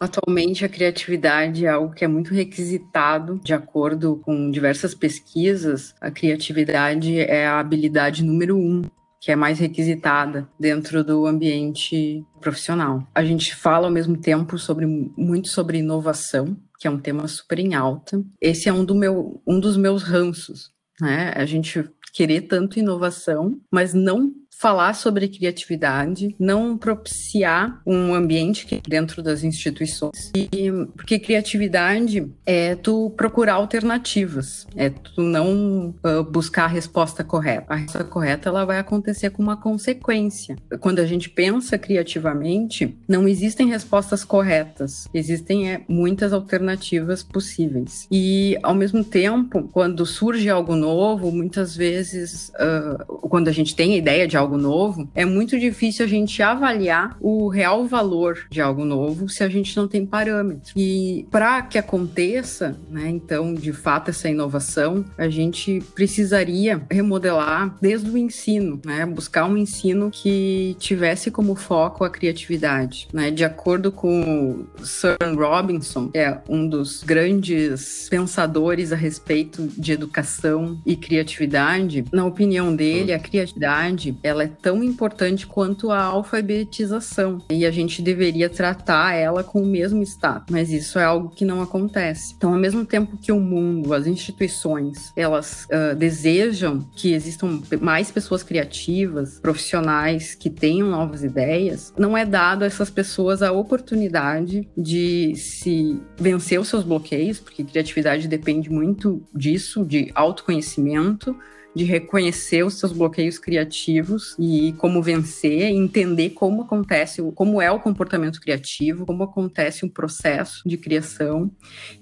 Atualmente, 0.00 0.64
a 0.64 0.70
criatividade 0.70 1.66
é 1.66 1.68
algo 1.68 1.94
que 1.94 2.02
é 2.02 2.08
muito 2.08 2.32
requisitado, 2.32 3.38
de 3.44 3.52
acordo 3.52 4.22
com 4.24 4.50
diversas 4.50 4.94
pesquisas. 4.94 5.94
A 6.00 6.10
criatividade 6.10 7.20
é 7.20 7.46
a 7.46 7.60
habilidade 7.60 8.24
número 8.24 8.56
um 8.56 8.80
que 9.22 9.30
é 9.30 9.36
mais 9.36 9.60
requisitada 9.60 10.48
dentro 10.58 11.04
do 11.04 11.26
ambiente 11.28 12.26
profissional. 12.40 13.06
A 13.14 13.24
gente 13.24 13.54
fala 13.54 13.86
ao 13.86 13.92
mesmo 13.92 14.16
tempo 14.16 14.58
sobre 14.58 14.84
muito 14.84 15.48
sobre 15.48 15.78
inovação, 15.78 16.56
que 16.76 16.88
é 16.88 16.90
um 16.90 16.98
tema 16.98 17.28
super 17.28 17.60
em 17.60 17.72
alta. 17.72 18.20
Esse 18.40 18.68
é 18.68 18.72
um, 18.72 18.84
do 18.84 18.96
meu, 18.96 19.40
um 19.46 19.60
dos 19.60 19.76
meus 19.76 20.02
ranços, 20.02 20.72
né? 21.00 21.32
A 21.36 21.46
gente 21.46 21.88
querer 22.12 22.42
tanto 22.42 22.80
inovação, 22.80 23.60
mas 23.70 23.94
não 23.94 24.34
falar 24.62 24.94
sobre 24.94 25.26
criatividade, 25.26 26.36
não 26.38 26.78
propiciar 26.78 27.82
um 27.84 28.14
ambiente 28.14 28.64
que 28.64 28.80
dentro 28.88 29.20
das 29.20 29.42
instituições. 29.42 30.30
E, 30.36 30.70
porque 30.96 31.18
criatividade 31.18 32.30
é 32.46 32.76
tu 32.76 33.10
procurar 33.16 33.54
alternativas, 33.54 34.64
é 34.76 34.88
tu 34.88 35.20
não 35.20 35.92
uh, 36.04 36.22
buscar 36.22 36.66
a 36.66 36.68
resposta 36.68 37.24
correta. 37.24 37.66
A 37.72 37.74
resposta 37.74 38.04
correta 38.04 38.50
ela 38.50 38.64
vai 38.64 38.78
acontecer 38.78 39.30
com 39.30 39.42
uma 39.42 39.56
consequência. 39.56 40.54
Quando 40.78 41.00
a 41.00 41.06
gente 41.06 41.28
pensa 41.28 41.76
criativamente, 41.76 42.96
não 43.08 43.26
existem 43.26 43.66
respostas 43.66 44.24
corretas, 44.24 45.08
existem 45.12 45.72
é, 45.72 45.80
muitas 45.88 46.32
alternativas 46.32 47.24
possíveis. 47.24 48.06
E 48.12 48.56
ao 48.62 48.76
mesmo 48.76 49.02
tempo, 49.02 49.68
quando 49.72 50.06
surge 50.06 50.48
algo 50.48 50.76
novo, 50.76 51.32
muitas 51.32 51.74
vezes, 51.74 52.50
uh, 52.50 53.28
quando 53.28 53.48
a 53.48 53.52
gente 53.52 53.74
tem 53.74 53.94
a 53.94 53.96
ideia 53.96 54.28
de 54.28 54.36
algo 54.36 54.51
algo 54.52 54.56
novo, 54.58 55.08
é 55.14 55.24
muito 55.24 55.58
difícil 55.58 56.04
a 56.04 56.08
gente 56.08 56.42
avaliar 56.42 57.16
o 57.20 57.48
real 57.48 57.86
valor 57.86 58.46
de 58.50 58.60
algo 58.60 58.84
novo 58.84 59.28
se 59.28 59.42
a 59.42 59.48
gente 59.48 59.76
não 59.76 59.88
tem 59.88 60.04
parâmetro. 60.04 60.72
E 60.76 61.26
para 61.30 61.62
que 61.62 61.78
aconteça, 61.78 62.76
né, 62.90 63.08
então, 63.08 63.54
de 63.54 63.72
fato, 63.72 64.10
essa 64.10 64.28
inovação, 64.28 65.04
a 65.16 65.28
gente 65.28 65.82
precisaria 65.94 66.82
remodelar 66.90 67.76
desde 67.80 68.10
o 68.10 68.18
ensino, 68.18 68.80
né, 68.84 69.06
buscar 69.06 69.46
um 69.46 69.56
ensino 69.56 70.10
que 70.10 70.76
tivesse 70.78 71.30
como 71.30 71.54
foco 71.54 72.04
a 72.04 72.10
criatividade. 72.10 73.08
Né? 73.12 73.30
De 73.30 73.44
acordo 73.44 73.90
com 73.90 74.66
o 74.78 74.84
Sir 74.84 75.16
Robinson, 75.36 76.08
que 76.08 76.18
é 76.18 76.40
um 76.48 76.68
dos 76.68 77.02
grandes 77.02 78.08
pensadores 78.10 78.92
a 78.92 78.96
respeito 78.96 79.68
de 79.76 79.92
educação 79.92 80.80
e 80.84 80.96
criatividade, 80.96 82.04
na 82.12 82.24
opinião 82.24 82.74
dele, 82.74 83.12
a 83.12 83.18
criatividade 83.18 84.12
ela 84.32 84.44
é 84.44 84.48
tão 84.48 84.82
importante 84.82 85.46
quanto 85.46 85.90
a 85.90 86.02
alfabetização. 86.02 87.38
E 87.50 87.64
a 87.64 87.70
gente 87.70 88.02
deveria 88.02 88.48
tratar 88.48 89.14
ela 89.14 89.44
com 89.44 89.62
o 89.62 89.66
mesmo 89.66 90.02
status, 90.02 90.46
mas 90.50 90.70
isso 90.72 90.98
é 90.98 91.04
algo 91.04 91.30
que 91.30 91.44
não 91.44 91.62
acontece. 91.62 92.34
Então, 92.36 92.52
ao 92.52 92.58
mesmo 92.58 92.84
tempo 92.84 93.16
que 93.16 93.30
o 93.30 93.38
mundo, 93.38 93.94
as 93.94 94.06
instituições, 94.06 95.12
elas 95.16 95.66
uh, 95.66 95.94
desejam 95.94 96.80
que 96.96 97.12
existam 97.12 97.60
mais 97.80 98.10
pessoas 98.10 98.42
criativas, 98.42 99.38
profissionais 99.38 100.34
que 100.34 100.50
tenham 100.50 100.88
novas 100.88 101.22
ideias, 101.22 101.92
não 101.96 102.16
é 102.16 102.24
dado 102.24 102.62
a 102.62 102.66
essas 102.66 102.90
pessoas 102.90 103.42
a 103.42 103.52
oportunidade 103.52 104.68
de 104.76 105.34
se 105.36 106.00
vencer 106.16 106.58
os 106.58 106.68
seus 106.68 106.82
bloqueios, 106.82 107.38
porque 107.38 107.64
criatividade 107.64 108.26
depende 108.26 108.70
muito 108.70 109.22
disso, 109.34 109.84
de 109.84 110.10
autoconhecimento 110.14 111.36
de 111.74 111.84
reconhecer 111.84 112.64
os 112.64 112.74
seus 112.74 112.92
bloqueios 112.92 113.38
criativos 113.38 114.36
e 114.38 114.74
como 114.78 115.02
vencer, 115.02 115.70
entender 115.70 116.30
como 116.30 116.62
acontece, 116.62 117.22
como 117.34 117.60
é 117.60 117.70
o 117.70 117.80
comportamento 117.80 118.40
criativo, 118.40 119.06
como 119.06 119.22
acontece 119.22 119.84
um 119.84 119.88
processo 119.88 120.62
de 120.66 120.76
criação. 120.76 121.50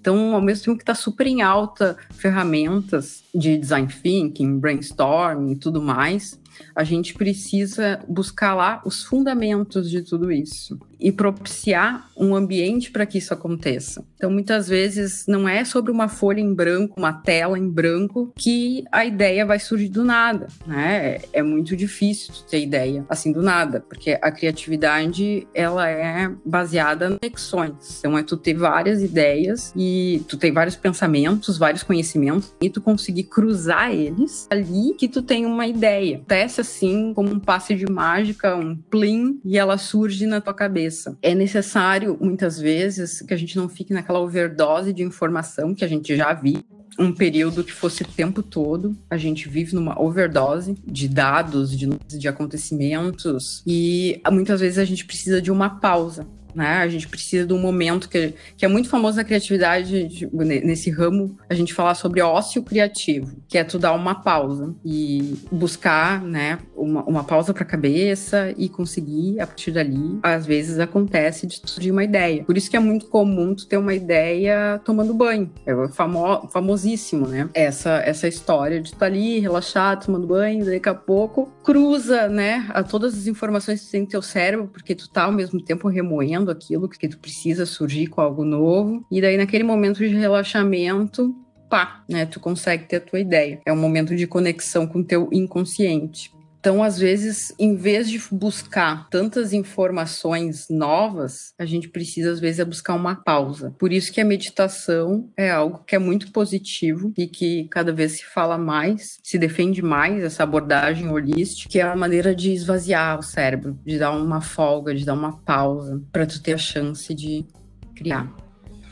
Então, 0.01 0.35
ao 0.35 0.43
mesmo 0.43 0.65
tempo 0.65 0.77
que 0.77 0.83
está 0.83 0.95
super 0.95 1.27
em 1.27 1.43
alta 1.43 1.97
ferramentas 2.11 3.23
de 3.35 3.57
design 3.57 3.89
thinking, 3.89 4.59
brainstorming 4.59 5.53
e 5.53 5.57
tudo 5.57 5.81
mais, 5.81 6.41
a 6.75 6.85
gente 6.85 7.15
precisa 7.15 8.01
buscar 8.09 8.55
lá 8.55 8.83
os 8.85 9.03
fundamentos 9.05 9.91
de 9.91 10.03
tudo 10.03 10.31
isso 10.31 10.79
e 11.01 11.11
propiciar 11.11 12.09
um 12.17 12.35
ambiente 12.35 12.91
para 12.91 13.07
que 13.07 13.19
isso 13.19 13.33
aconteça. 13.33 14.05
Então, 14.17 14.31
muitas 14.31 14.69
vezes, 14.69 15.25
não 15.27 15.49
é 15.49 15.65
sobre 15.65 15.91
uma 15.91 16.09
folha 16.09 16.41
em 16.41 16.53
branco, 16.53 16.99
uma 16.99 17.13
tela 17.13 17.59
em 17.59 17.69
branco, 17.69 18.33
que 18.37 18.85
a 18.93 19.05
ideia 19.05 19.47
vai 19.47 19.59
surgir 19.59 19.89
do 19.89 20.05
nada, 20.05 20.49
né? 20.67 21.19
É, 21.33 21.43
muito 21.43 21.75
difícil 21.75 22.35
ter 22.49 22.61
ideia 22.61 23.05
assim 23.09 23.33
do 23.33 23.43
nada, 23.43 23.81
porque 23.81 24.19
a 24.21 24.31
criatividade, 24.31 25.49
ela 25.55 25.89
é 25.89 26.31
baseada 26.45 27.07
em 27.09 27.17
conexões. 27.17 27.99
Então, 27.99 28.19
é 28.19 28.23
tu 28.23 28.37
ter 28.37 28.55
várias 28.55 29.03
ideias 29.03 29.73
e 29.75 30.23
tu 30.29 30.37
ter 30.37 30.51
vários 30.51 30.77
pensamentos, 30.77 31.57
vários 31.57 31.83
conhecimentos, 31.83 32.55
e 32.61 32.69
tu 32.69 32.83
conseguir 32.83 33.25
cruzar 33.25 33.91
eles 33.91 34.47
ali 34.51 34.95
que 34.99 35.09
tu 35.09 35.23
tem 35.23 35.47
uma 35.47 35.67
ideia. 35.67 36.21
Acontece 36.51 36.61
assim, 36.61 37.15
como 37.15 37.31
um 37.31 37.39
passe 37.39 37.75
de 37.75 37.91
mágica, 37.91 38.57
um 38.57 38.75
plim, 38.77 39.41
e 39.45 39.57
ela 39.57 39.79
surge 39.79 40.27
na 40.27 40.41
tua 40.41 40.55
cabeça 40.55 40.71
cabeça. 40.81 41.17
É 41.23 41.35
necessário, 41.35 42.17
muitas 42.21 42.59
vezes, 42.59 43.23
que 43.23 43.35
a 43.35 43.37
gente 43.37 43.57
não 43.57 43.69
fique 43.69 43.93
naquela 43.93 44.21
overdose 44.21 44.93
de 44.93 45.03
informação 45.03 45.75
que 45.75 45.85
a 45.85 45.89
gente 45.89 46.17
já 46.17 46.33
viu 46.33 46.63
um 46.99 47.13
período 47.13 47.65
que 47.65 47.73
fosse 47.73 48.03
o 48.03 48.07
tempo 48.07 48.43
todo. 48.43 48.97
A 49.09 49.17
gente 49.17 49.49
vive 49.49 49.75
numa 49.75 50.01
overdose 50.01 50.77
de 50.85 51.09
dados, 51.09 51.77
de, 51.77 51.89
de 51.89 52.29
acontecimentos, 52.29 53.63
e 53.67 54.21
muitas 54.31 54.61
vezes 54.61 54.79
a 54.79 54.85
gente 54.85 55.05
precisa 55.07 55.41
de 55.41 55.51
uma 55.51 55.81
pausa 55.81 56.27
né? 56.55 56.79
A 56.79 56.89
gente 56.89 57.09
precisa 57.09 57.47
de 57.47 57.53
um 57.53 57.59
momento 57.59 58.09
que, 58.09 58.35
que 58.57 58.65
é 58.65 58.69
muito 58.69 58.89
famoso 58.89 59.17
na 59.17 59.25
criatividade, 59.25 60.09
de, 60.09 60.27
nesse 60.27 60.91
ramo, 60.91 61.37
a 61.49 61.55
gente 61.55 61.75
falar 61.75 61.95
sobre 61.95 62.21
ócio 62.23 62.63
criativo, 62.63 63.37
que 63.49 63.59
é 63.59 63.65
tu 63.65 63.79
dar 63.79 63.93
uma 63.93 64.15
pausa 64.15 64.75
e 64.85 65.37
buscar, 65.51 66.23
né, 66.23 66.59
uma, 66.77 67.03
uma 67.05 67.25
pausa 67.25 67.53
para 67.53 67.63
a 67.63 67.67
cabeça 67.67 68.55
e 68.57 68.69
conseguir, 68.69 69.41
a 69.41 69.47
partir 69.47 69.73
dali, 69.73 70.19
às 70.23 70.47
vezes 70.47 70.79
acontece 70.79 71.47
de 71.47 71.61
surgir 71.65 71.91
uma 71.91 72.05
ideia. 72.05 72.45
Por 72.45 72.57
isso 72.57 72.71
que 72.71 72.77
é 72.77 72.81
muito 72.81 73.07
comum 73.07 73.55
tu 73.55 73.67
ter 73.67 73.77
uma 73.77 73.95
ideia 73.95 74.81
tomando 74.85 75.15
banho. 75.15 75.51
É 75.67 75.89
famo, 75.89 76.49
famosíssimo, 76.49 77.27
né? 77.27 77.49
Essa, 77.55 78.03
essa 78.05 78.29
história 78.29 78.81
de 78.81 78.89
estar 78.89 78.99
tá 79.01 79.07
ali, 79.07 79.39
relaxado, 79.39 80.07
tomando 80.07 80.27
banho, 80.27 80.65
daqui 80.65 80.89
a 80.89 80.95
pouco 80.95 81.51
cruza, 81.63 82.29
né, 82.29 82.67
a 82.71 82.83
todas 82.83 83.15
as 83.15 83.27
informações 83.27 83.81
que 83.81 83.87
tu 83.87 83.91
tem 83.93 84.01
no 84.03 84.07
teu 84.07 84.23
cérebro, 84.23 84.69
porque 84.69 84.95
tu 84.95 85.09
tá 85.09 85.25
ao 85.25 85.33
mesmo 85.33 85.63
tempo 85.63 85.89
remoendo 85.89 86.40
aquilo 86.49 86.89
que 86.89 87.09
tu 87.09 87.19
precisa 87.19 87.67
surgir 87.67 88.07
com 88.07 88.21
algo 88.21 88.45
novo. 88.45 89.05
E 89.11 89.21
daí, 89.21 89.37
naquele 89.37 89.65
momento 89.65 89.99
de 89.99 90.15
relaxamento, 90.15 91.35
pá, 91.69 92.05
né? 92.09 92.25
Tu 92.25 92.39
consegue 92.39 92.85
ter 92.85 92.97
a 92.97 93.01
tua 93.01 93.19
ideia. 93.19 93.61
É 93.67 93.73
um 93.73 93.77
momento 93.77 94.15
de 94.15 94.27
conexão 94.27 94.87
com 94.87 95.01
o 95.01 95.05
teu 95.05 95.29
inconsciente. 95.33 96.33
Então, 96.61 96.83
às 96.83 96.99
vezes, 96.99 97.55
em 97.59 97.75
vez 97.75 98.11
de 98.11 98.21
buscar 98.31 99.09
tantas 99.09 99.55
informações 99.55 100.67
novas, 100.69 101.55
a 101.59 101.65
gente 101.65 101.89
precisa, 101.89 102.33
às 102.33 102.39
vezes, 102.39 102.61
é 102.61 102.65
buscar 102.67 102.95
uma 102.95 103.17
pausa. 103.17 103.75
Por 103.79 103.91
isso 103.91 104.13
que 104.13 104.21
a 104.21 104.25
meditação 104.27 105.31
é 105.35 105.51
algo 105.51 105.83
que 105.87 105.97
é 105.97 105.99
muito 105.99 106.31
positivo 106.31 107.15
e 107.17 107.27
que 107.27 107.67
cada 107.71 107.93
vez 107.95 108.19
se 108.19 108.27
fala 108.27 108.59
mais, 108.59 109.19
se 109.23 109.39
defende 109.39 109.81
mais 109.81 110.23
essa 110.23 110.43
abordagem 110.43 111.09
holística, 111.09 111.71
que 111.71 111.79
é 111.81 111.83
a 111.83 111.97
maneira 111.97 112.35
de 112.35 112.53
esvaziar 112.53 113.19
o 113.19 113.23
cérebro, 113.23 113.79
de 113.85 113.99
dar 113.99 114.11
uma 114.11 114.43
folga, 114.43 114.95
de 114.95 115.07
dar 115.07 115.15
uma 115.15 115.39
pausa, 115.39 116.03
para 116.13 116.27
tu 116.27 116.43
ter 116.43 116.53
a 116.53 116.59
chance 116.59 117.15
de 117.15 117.47
criar 117.95 118.31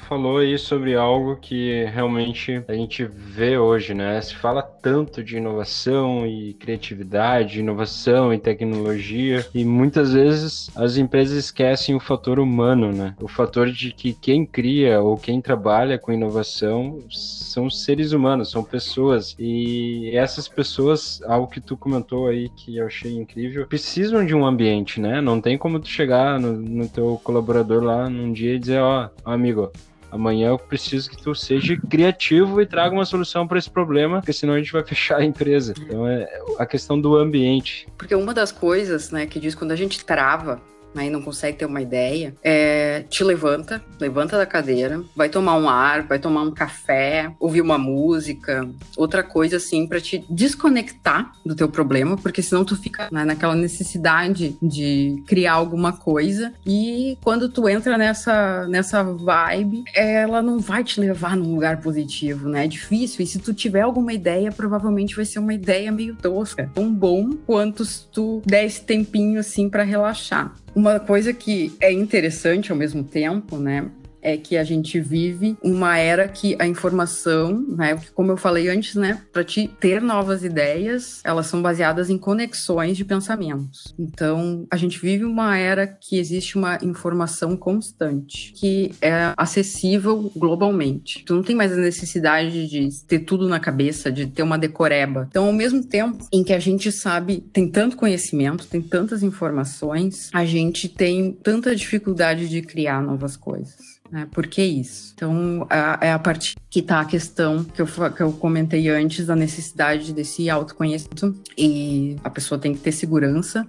falou 0.08 0.38
aí 0.38 0.56
sobre 0.56 0.94
algo 0.94 1.36
que 1.36 1.84
realmente 1.84 2.64
a 2.66 2.72
gente 2.72 3.04
vê 3.04 3.58
hoje, 3.58 3.92
né? 3.92 4.18
Se 4.22 4.34
fala 4.34 4.62
tanto 4.62 5.22
de 5.22 5.36
inovação 5.36 6.26
e 6.26 6.54
criatividade, 6.54 7.60
inovação 7.60 8.32
e 8.32 8.38
tecnologia, 8.38 9.46
e 9.54 9.66
muitas 9.66 10.14
vezes 10.14 10.70
as 10.74 10.96
empresas 10.96 11.36
esquecem 11.36 11.94
o 11.94 12.00
fator 12.00 12.40
humano, 12.40 12.90
né? 12.90 13.14
O 13.20 13.28
fator 13.28 13.70
de 13.70 13.92
que 13.92 14.14
quem 14.14 14.46
cria 14.46 14.98
ou 15.02 15.18
quem 15.18 15.42
trabalha 15.42 15.98
com 15.98 16.10
inovação 16.10 17.00
são 17.10 17.68
seres 17.68 18.12
humanos, 18.12 18.50
são 18.50 18.64
pessoas. 18.64 19.36
E 19.38 20.10
essas 20.14 20.48
pessoas, 20.48 21.20
algo 21.26 21.48
que 21.48 21.60
tu 21.60 21.76
comentou 21.76 22.28
aí 22.28 22.48
que 22.48 22.78
eu 22.78 22.86
achei 22.86 23.12
incrível, 23.12 23.66
precisam 23.66 24.24
de 24.24 24.34
um 24.34 24.46
ambiente, 24.46 25.00
né? 25.02 25.20
Não 25.20 25.38
tem 25.38 25.58
como 25.58 25.78
tu 25.78 25.88
chegar 25.88 26.40
no, 26.40 26.52
no 26.54 26.88
teu 26.88 27.20
colaborador 27.22 27.82
lá 27.82 28.08
num 28.08 28.32
dia 28.32 28.54
e 28.54 28.58
dizer, 28.58 28.80
ó, 28.80 29.10
oh, 29.24 29.30
amigo, 29.30 29.70
Amanhã 30.10 30.48
eu 30.48 30.58
preciso 30.58 31.10
que 31.10 31.22
tu 31.22 31.34
seja 31.34 31.76
criativo 31.88 32.60
e 32.60 32.66
traga 32.66 32.94
uma 32.94 33.04
solução 33.04 33.46
para 33.46 33.58
esse 33.58 33.70
problema, 33.70 34.20
porque 34.20 34.32
senão 34.32 34.54
a 34.54 34.58
gente 34.58 34.72
vai 34.72 34.82
fechar 34.84 35.18
a 35.18 35.24
empresa. 35.24 35.74
Então 35.78 36.06
é 36.06 36.26
a 36.58 36.66
questão 36.66 37.00
do 37.00 37.16
ambiente. 37.16 37.86
Porque 37.96 38.14
uma 38.14 38.32
das 38.32 38.50
coisas, 38.50 39.10
né, 39.10 39.26
que 39.26 39.38
diz 39.38 39.54
quando 39.54 39.72
a 39.72 39.76
gente 39.76 40.04
trava 40.04 40.60
né, 40.94 41.06
e 41.06 41.10
não 41.10 41.22
consegue 41.22 41.58
ter 41.58 41.66
uma 41.66 41.80
ideia, 41.80 42.34
é, 42.42 43.04
te 43.08 43.22
levanta, 43.22 43.82
levanta 44.00 44.36
da 44.36 44.46
cadeira, 44.46 45.02
vai 45.14 45.28
tomar 45.28 45.56
um 45.56 45.68
ar, 45.68 46.02
vai 46.02 46.18
tomar 46.18 46.42
um 46.42 46.50
café, 46.50 47.32
ouvir 47.38 47.60
uma 47.60 47.78
música, 47.78 48.68
outra 48.96 49.22
coisa 49.22 49.56
assim 49.56 49.86
para 49.86 50.00
te 50.00 50.24
desconectar 50.30 51.32
do 51.44 51.54
teu 51.54 51.68
problema, 51.68 52.16
porque 52.16 52.42
senão 52.42 52.64
tu 52.64 52.76
fica 52.76 53.08
né, 53.10 53.24
naquela 53.24 53.54
necessidade 53.54 54.56
de 54.62 55.22
criar 55.26 55.54
alguma 55.54 55.92
coisa 55.92 56.52
e 56.66 57.16
quando 57.22 57.48
tu 57.48 57.68
entra 57.68 57.96
nessa 57.96 58.66
nessa 58.68 59.02
vibe, 59.02 59.84
ela 59.94 60.42
não 60.42 60.58
vai 60.58 60.84
te 60.84 61.00
levar 61.00 61.36
num 61.36 61.54
lugar 61.54 61.80
positivo, 61.80 62.48
né? 62.48 62.64
É 62.64 62.68
difícil. 62.68 63.22
E 63.22 63.26
se 63.26 63.38
tu 63.38 63.52
tiver 63.52 63.82
alguma 63.82 64.12
ideia, 64.12 64.50
provavelmente 64.50 65.16
vai 65.16 65.24
ser 65.24 65.38
uma 65.38 65.54
ideia 65.54 65.90
meio 65.90 66.14
tosca, 66.16 66.70
tão 66.74 66.92
bom 66.92 67.30
quanto 67.46 67.84
se 67.84 68.06
tu 68.08 68.42
der 68.44 68.64
esse 68.64 68.82
tempinho 68.82 69.40
assim 69.40 69.68
para 69.68 69.82
relaxar. 69.82 70.54
Uma 70.78 71.00
coisa 71.00 71.34
que 71.34 71.76
é 71.80 71.90
interessante 71.90 72.70
ao 72.70 72.78
mesmo 72.78 73.02
tempo, 73.02 73.56
né? 73.56 73.90
É 74.22 74.36
que 74.36 74.56
a 74.56 74.64
gente 74.64 75.00
vive 75.00 75.56
uma 75.62 75.98
era 75.98 76.28
que 76.28 76.56
a 76.58 76.66
informação, 76.66 77.64
né, 77.68 77.98
como 78.14 78.32
eu 78.32 78.36
falei 78.36 78.68
antes, 78.68 78.94
né, 78.94 79.22
para 79.32 79.44
te 79.44 79.68
ter 79.80 80.00
novas 80.00 80.44
ideias, 80.44 81.20
elas 81.24 81.46
são 81.46 81.62
baseadas 81.62 82.10
em 82.10 82.18
conexões 82.18 82.96
de 82.96 83.04
pensamentos. 83.04 83.94
Então, 83.98 84.66
a 84.70 84.76
gente 84.76 84.98
vive 84.98 85.24
uma 85.24 85.56
era 85.56 85.86
que 85.86 86.18
existe 86.18 86.56
uma 86.56 86.78
informação 86.82 87.56
constante, 87.56 88.52
que 88.54 88.92
é 89.00 89.32
acessível 89.36 90.30
globalmente. 90.36 91.24
Tu 91.24 91.34
não 91.34 91.42
tem 91.42 91.56
mais 91.56 91.72
a 91.72 91.76
necessidade 91.76 92.66
de 92.68 92.88
ter 93.06 93.20
tudo 93.20 93.48
na 93.48 93.60
cabeça, 93.60 94.10
de 94.10 94.26
ter 94.26 94.42
uma 94.42 94.58
decoreba. 94.58 95.26
Então, 95.28 95.46
ao 95.46 95.52
mesmo 95.52 95.82
tempo 95.84 96.26
em 96.32 96.42
que 96.42 96.52
a 96.52 96.58
gente 96.58 96.90
sabe, 96.92 97.40
tem 97.52 97.68
tanto 97.68 97.96
conhecimento, 97.96 98.66
tem 98.66 98.80
tantas 98.80 99.22
informações, 99.22 100.30
a 100.32 100.44
gente 100.44 100.88
tem 100.88 101.32
tanta 101.32 101.74
dificuldade 101.74 102.48
de 102.48 102.62
criar 102.62 103.02
novas 103.02 103.36
coisas. 103.36 103.97
Né? 104.10 104.26
Por 104.32 104.46
que 104.46 104.62
isso? 104.62 105.12
Então, 105.14 105.66
a, 105.68 105.98
é 106.00 106.12
a 106.12 106.18
parte 106.18 106.56
que 106.70 106.80
está 106.80 107.00
a 107.00 107.04
questão 107.04 107.64
que 107.64 107.82
eu, 107.82 107.86
que 107.86 108.22
eu 108.22 108.32
comentei 108.32 108.88
antes, 108.88 109.26
da 109.26 109.36
necessidade 109.36 110.12
desse 110.12 110.48
autoconhecimento. 110.48 111.34
E 111.56 112.16
a 112.24 112.30
pessoa 112.30 112.58
tem 112.58 112.74
que 112.74 112.80
ter 112.80 112.92
segurança, 112.92 113.66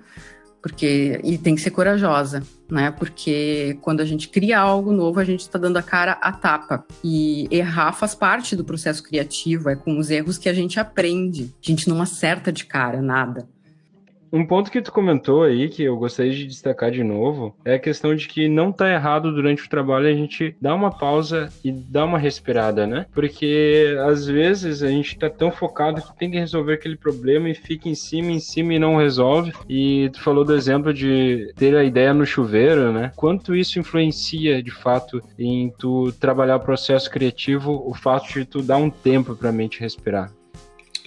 porque 0.62 1.20
e 1.24 1.38
tem 1.38 1.56
que 1.56 1.62
ser 1.62 1.72
corajosa, 1.72 2.44
né? 2.70 2.92
Porque 2.92 3.78
quando 3.82 4.02
a 4.02 4.06
gente 4.06 4.30
cria 4.30 4.60
algo 4.60 4.92
novo, 4.92 5.20
a 5.20 5.26
gente 5.26 5.42
está 5.42 5.60
dando 5.60 5.78
a 5.78 5.84
cara 5.84 6.14
a 6.14 6.32
tapa. 6.32 6.86
E 7.04 7.48
errar 7.52 7.92
faz 7.94 8.16
parte 8.16 8.56
do 8.56 8.64
processo 8.64 9.04
criativo, 9.04 9.70
é 9.70 9.76
com 9.76 9.98
os 9.98 10.10
erros 10.10 10.38
que 10.38 10.50
a 10.50 10.54
gente 10.54 10.80
aprende. 10.80 11.54
A 11.64 11.68
gente 11.70 11.90
não 11.90 12.02
acerta 12.02 12.52
de 12.52 12.66
cara 12.66 13.02
nada. 13.02 13.48
Um 14.32 14.46
ponto 14.46 14.72
que 14.72 14.82
tu 14.82 14.92
comentou 14.92 15.44
aí, 15.44 15.70
que 15.70 15.84
eu 15.84 15.98
gostaria 15.98 16.32
de 16.32 16.46
destacar 16.46 16.92
de 16.92 17.04
novo, 17.04 17.56
é 17.66 17.76
a 17.76 17.80
questão 17.80 18.16
de 18.16 18.28
que 18.28 18.48
não 18.48 18.72
tá 18.72 18.92
errado 18.92 19.34
durante 19.34 19.64
o 19.64 19.70
trabalho 19.70 20.08
a 20.08 20.14
gente 20.14 20.56
dar 20.62 20.76
uma 20.76 20.92
pausa 20.92 21.50
e 21.64 21.72
dar 21.72 22.06
uma 22.06 22.20
respirada, 22.20 22.86
né? 22.86 23.06
Porque 23.12 23.96
às 24.06 24.28
vezes 24.28 24.84
a 24.84 24.88
gente 24.88 25.18
tá 25.18 25.30
tão 25.30 25.52
focado 25.52 26.02
que 26.02 26.18
tem 26.18 26.30
que 26.30 26.38
resolver 26.38 26.74
aquele 26.74 26.96
problema 26.96 27.50
e 27.50 27.56
fica 27.56 27.90
em 27.90 27.96
cima, 27.96 28.32
em 28.32 28.40
cima 28.40 28.74
e 28.74 28.80
não 28.80 28.98
resolve. 28.98 29.52
E 29.68 30.10
tu 30.14 30.22
falou 30.22 30.46
do 30.46 30.56
exemplo 30.56 30.94
de 30.94 31.52
ter 31.56 31.76
a 31.76 31.84
ideia 31.84 32.14
no 32.14 32.26
chuveiro, 32.26 32.92
né? 32.92 33.12
Quanto 33.16 33.56
isso 33.56 33.80
influencia 33.80 34.62
de 34.62 34.72
fato 34.72 35.22
em 35.38 35.74
tu 35.78 36.12
trabalhar 36.14 36.58
o 36.58 36.62
processo 36.62 37.10
criativo, 37.10 37.84
o 37.86 37.96
fato 37.96 38.32
de 38.32 38.46
tu 38.46 38.62
dar 38.62 38.78
um 38.78 38.90
tempo 38.90 39.36
pra 39.36 39.52
mente 39.52 39.80
respirar? 39.80 40.32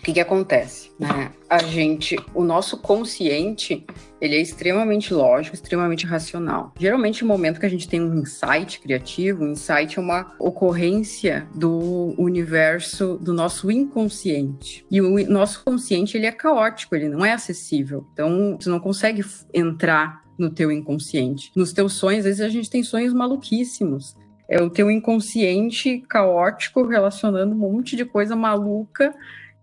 O 0.02 0.04
que, 0.04 0.14
que 0.14 0.20
acontece? 0.20 0.90
Né? 0.98 1.30
A 1.48 1.62
gente, 1.62 2.16
o 2.34 2.42
nosso 2.42 2.76
consciente, 2.76 3.86
ele 4.20 4.34
é 4.34 4.40
extremamente 4.40 5.14
lógico, 5.14 5.54
extremamente 5.54 6.04
racional. 6.04 6.74
Geralmente, 6.76 7.22
no 7.22 7.28
momento 7.28 7.60
que 7.60 7.66
a 7.66 7.68
gente 7.68 7.86
tem 7.86 8.02
um 8.02 8.18
insight 8.18 8.80
criativo, 8.80 9.44
um 9.44 9.52
insight 9.52 9.96
é 9.96 10.02
uma 10.02 10.34
ocorrência 10.40 11.46
do 11.54 12.16
universo 12.18 13.16
do 13.18 13.32
nosso 13.32 13.70
inconsciente. 13.70 14.84
E 14.90 15.00
o 15.00 15.30
nosso 15.30 15.62
consciente, 15.62 16.16
ele 16.16 16.26
é 16.26 16.32
caótico, 16.32 16.96
ele 16.96 17.08
não 17.08 17.24
é 17.24 17.32
acessível. 17.32 18.04
Então, 18.12 18.56
você 18.60 18.68
não 18.68 18.80
consegue 18.80 19.24
entrar 19.54 20.24
no 20.36 20.50
teu 20.50 20.72
inconsciente. 20.72 21.52
Nos 21.54 21.72
teus 21.72 21.92
sonhos, 21.92 22.26
às 22.26 22.38
vezes 22.38 22.40
a 22.40 22.48
gente 22.48 22.68
tem 22.68 22.82
sonhos 22.82 23.14
maluquíssimos 23.14 24.16
é 24.48 24.60
o 24.60 24.68
teu 24.68 24.90
inconsciente 24.90 26.04
caótico 26.08 26.86
relacionando 26.86 27.54
um 27.54 27.58
monte 27.58 27.96
de 27.96 28.04
coisa 28.04 28.36
maluca 28.36 29.14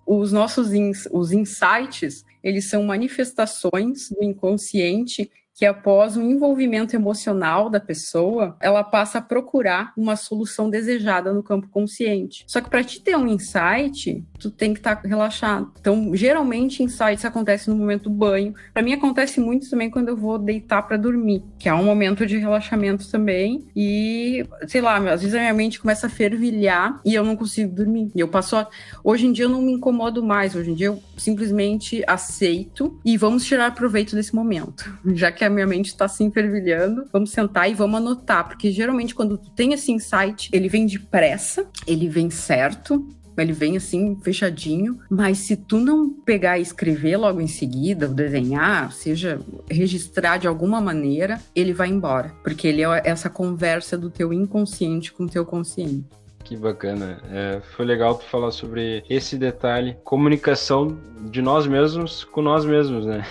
os 0.10 0.32
nossos 0.32 0.74
ins, 0.74 1.08
os 1.12 1.32
insights, 1.32 2.26
eles 2.44 2.68
são 2.68 2.84
manifestações 2.84 4.10
do 4.10 4.24
inconsciente 4.24 5.30
que 5.60 5.66
após 5.66 6.16
o 6.16 6.22
envolvimento 6.22 6.96
emocional 6.96 7.70
da 7.70 7.82
pessoa, 7.82 8.56
ela 8.62 8.82
passa 8.82 9.18
a 9.18 9.22
procurar 9.22 9.92
uma 9.98 10.16
solução 10.16 10.70
desejada 10.70 11.34
no 11.34 11.44
campo 11.44 11.68
consciente. 11.68 12.46
Só 12.48 12.62
que 12.62 12.70
para 12.70 12.82
te 12.82 13.02
ter 13.02 13.18
um 13.18 13.28
insight, 13.28 14.24
tu 14.40 14.50
tem 14.50 14.74
que 14.74 14.80
estar 14.80 14.96
tá 14.96 15.06
relaxado. 15.06 15.70
Então, 15.78 16.16
geralmente 16.16 16.82
insights 16.82 17.26
acontecem 17.26 17.74
no 17.74 17.78
momento 17.78 18.04
do 18.04 18.10
banho. 18.10 18.54
Para 18.74 18.82
mim 18.82 18.94
acontece 18.94 19.42
muito 19.42 19.70
também 19.70 19.90
quando 19.90 20.08
eu 20.08 20.16
vou 20.16 20.40
deitar 20.40 20.82
para 20.84 20.96
dormir, 20.96 21.44
que 21.58 21.68
é 21.68 21.74
um 21.74 21.84
momento 21.84 22.26
de 22.26 22.38
relaxamento 22.38 23.12
também. 23.12 23.68
E, 23.76 24.46
sei 24.66 24.80
lá, 24.80 24.96
às 25.12 25.22
vezes 25.22 25.36
a 25.36 25.40
minha 25.40 25.54
mente 25.54 25.78
começa 25.78 26.08
a 26.08 26.10
fervilhar 26.10 27.02
e 27.04 27.14
eu 27.14 27.26
não 27.26 27.36
consigo 27.36 27.76
dormir. 27.76 28.10
Eu 28.16 28.30
passo 28.30 28.56
a... 28.56 28.66
hoje 29.04 29.28
em 29.28 29.34
dia 29.34 29.44
eu 29.44 29.50
não 29.50 29.62
me 29.62 29.74
incomodo 29.74 30.24
mais, 30.24 30.56
hoje 30.56 30.72
em 30.72 30.74
dia 30.74 30.88
eu 30.88 31.04
simplesmente 31.18 32.02
aceito 32.08 32.98
e 33.04 33.18
vamos 33.18 33.44
tirar 33.44 33.76
proveito 33.76 34.16
desse 34.16 34.34
momento. 34.34 34.90
Já 35.14 35.34
que 35.34 35.44
a 35.44 35.49
minha 35.50 35.68
mente 35.68 35.88
está 35.88 36.06
assim 36.06 36.32
fervilhando, 36.32 37.06
vamos 37.12 37.32
sentar 37.32 37.70
e 37.70 37.74
vamos 37.74 37.98
anotar, 37.98 38.48
porque 38.48 38.72
geralmente 38.72 39.16
quando 39.16 39.38
tu 39.38 39.50
tem 39.52 39.74
esse 39.74 39.92
insight, 39.92 40.50
ele 40.54 40.70
vem 40.70 40.86
depressa, 40.86 41.68
ele 41.88 42.08
vem 42.08 42.30
certo, 42.30 43.08
ele 43.42 43.54
vem 43.54 43.78
assim, 43.78 44.18
fechadinho, 44.22 45.00
mas 45.10 45.40
se 45.40 45.56
tu 45.56 45.78
não 45.78 46.10
pegar 46.10 46.60
e 46.60 46.62
escrever 46.62 47.18
logo 47.18 47.40
em 47.40 47.48
seguida, 47.48 48.08
ou 48.08 48.14
desenhar, 48.14 48.92
seja 48.92 49.40
registrar 49.70 50.38
de 50.38 50.48
alguma 50.48 50.82
maneira, 50.82 51.40
ele 51.56 51.74
vai 51.74 51.90
embora, 51.90 52.34
porque 52.44 52.68
ele 52.68 52.84
é 52.84 53.02
essa 53.06 53.30
conversa 53.30 53.98
do 53.98 54.10
teu 54.10 54.34
inconsciente 54.34 55.12
com 55.12 55.24
o 55.24 55.30
teu 55.30 55.46
consciente. 55.46 56.06
Que 56.44 56.56
bacana. 56.58 57.22
É, 57.30 57.62
foi 57.76 57.86
legal 57.86 58.16
tu 58.16 58.26
falar 58.26 58.52
sobre 58.52 59.04
esse 59.08 59.38
detalhe, 59.38 59.96
comunicação 60.04 60.98
de 61.30 61.42
nós 61.42 61.68
mesmos 61.68 62.24
com 62.24 62.42
nós 62.42 62.66
mesmos, 62.66 63.06
né? 63.06 63.24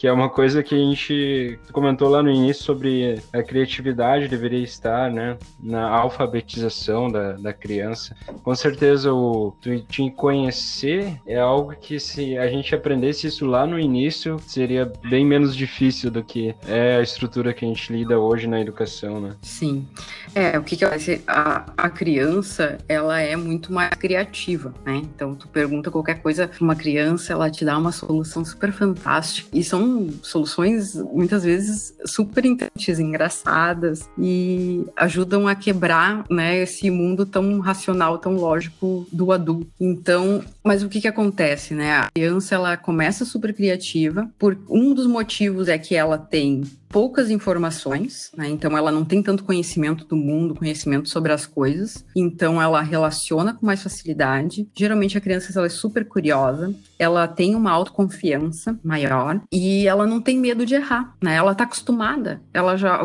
Que 0.00 0.06
é 0.06 0.12
uma 0.12 0.30
coisa 0.30 0.62
que 0.62 0.74
a 0.74 0.78
gente 0.78 1.58
comentou 1.72 2.08
lá 2.08 2.22
no 2.22 2.30
início 2.30 2.64
sobre 2.64 3.20
a 3.34 3.42
criatividade 3.42 4.28
deveria 4.28 4.64
estar, 4.64 5.10
né, 5.10 5.36
na 5.62 5.90
alfabetização 5.90 7.10
da, 7.10 7.32
da 7.32 7.52
criança. 7.52 8.16
Com 8.42 8.54
certeza 8.54 9.12
o 9.12 9.54
te 9.60 10.10
conhecer 10.12 11.20
é 11.26 11.38
algo 11.38 11.76
que 11.78 12.00
se 12.00 12.38
a 12.38 12.48
gente 12.48 12.74
aprendesse 12.74 13.26
isso 13.26 13.44
lá 13.44 13.66
no 13.66 13.78
início, 13.78 14.38
seria 14.46 14.90
bem 15.10 15.22
menos 15.22 15.54
difícil 15.54 16.10
do 16.10 16.24
que 16.24 16.54
é 16.66 16.96
a 16.96 17.02
estrutura 17.02 17.52
que 17.52 17.66
a 17.66 17.68
gente 17.68 17.92
lida 17.92 18.18
hoje 18.18 18.46
na 18.46 18.58
educação, 18.58 19.20
né? 19.20 19.36
Sim. 19.42 19.86
É, 20.34 20.58
o 20.58 20.62
que 20.62 20.78
que 20.78 20.84
a, 21.26 21.66
a 21.76 21.90
criança, 21.90 22.78
ela 22.88 23.20
é 23.20 23.36
muito 23.36 23.70
mais 23.70 23.90
criativa, 23.96 24.72
né? 24.82 24.96
Então, 24.96 25.34
tu 25.34 25.46
pergunta 25.46 25.90
qualquer 25.90 26.22
coisa 26.22 26.48
pra 26.48 26.64
uma 26.64 26.74
criança, 26.74 27.34
ela 27.34 27.50
te 27.50 27.66
dá 27.66 27.76
uma 27.76 27.92
solução 27.92 28.42
super 28.46 28.72
fantástica. 28.72 29.50
E 29.52 29.62
são 29.62 29.89
soluções, 30.22 30.94
muitas 30.94 31.44
vezes, 31.44 31.94
super 32.04 32.44
interessantes, 32.44 32.98
engraçadas 32.98 34.08
e 34.18 34.84
ajudam 34.96 35.46
a 35.46 35.54
quebrar, 35.54 36.24
né, 36.30 36.62
esse 36.62 36.90
mundo 36.90 37.26
tão 37.26 37.58
racional, 37.60 38.18
tão 38.18 38.34
lógico 38.34 39.06
do 39.12 39.32
adulto. 39.32 39.70
Então, 39.80 40.42
mas 40.62 40.82
o 40.82 40.88
que 40.88 41.00
que 41.00 41.08
acontece, 41.08 41.74
né? 41.74 41.92
A 41.92 42.10
criança, 42.10 42.54
ela 42.54 42.76
começa 42.76 43.24
super 43.24 43.52
criativa, 43.54 44.30
por 44.38 44.56
um 44.68 44.94
dos 44.94 45.06
motivos 45.06 45.68
é 45.68 45.78
que 45.78 45.94
ela 45.94 46.18
tem 46.18 46.62
poucas 46.90 47.30
informações, 47.30 48.30
né? 48.36 48.48
Então 48.48 48.76
ela 48.76 48.90
não 48.90 49.04
tem 49.04 49.22
tanto 49.22 49.44
conhecimento 49.44 50.04
do 50.04 50.16
mundo, 50.16 50.54
conhecimento 50.54 51.08
sobre 51.08 51.32
as 51.32 51.46
coisas. 51.46 52.04
Então 52.14 52.60
ela 52.60 52.82
relaciona 52.82 53.54
com 53.54 53.64
mais 53.64 53.82
facilidade. 53.82 54.68
Geralmente 54.76 55.16
a 55.16 55.20
criança 55.20 55.56
ela 55.56 55.66
é 55.66 55.70
super 55.70 56.06
curiosa, 56.06 56.74
ela 56.98 57.26
tem 57.28 57.54
uma 57.54 57.70
autoconfiança 57.70 58.78
maior 58.84 59.40
e 59.52 59.86
ela 59.86 60.06
não 60.06 60.20
tem 60.20 60.38
medo 60.38 60.66
de 60.66 60.74
errar, 60.74 61.14
né? 61.22 61.36
Ela 61.36 61.54
tá 61.54 61.64
acostumada. 61.64 62.42
Ela 62.52 62.76
já 62.76 63.00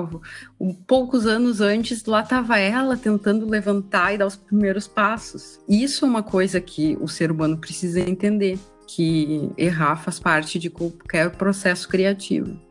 poucos 0.88 1.28
anos 1.28 1.62
antes 1.62 2.04
lá 2.06 2.22
estava 2.22 2.58
ela 2.58 2.98
tentando 2.98 3.48
levantar 3.48 4.14
e 4.14 4.18
dar 4.18 4.26
os 4.26 4.36
primeiros 4.36 4.88
passos. 4.88 5.60
Isso 5.70 6.06
é 6.06 6.08
uma 6.08 6.24
coisa 6.24 6.60
que 6.60 6.98
o 7.00 7.08
ser 7.08 7.32
humano 7.32 7.58
precisa 7.58 8.00
entender 8.00 8.58
que 8.88 9.52
errar 9.58 9.96
faz 9.96 10.20
parte 10.20 10.60
de 10.60 10.70
qualquer 10.70 11.32
processo 11.32 11.88
criativo. 11.88 12.65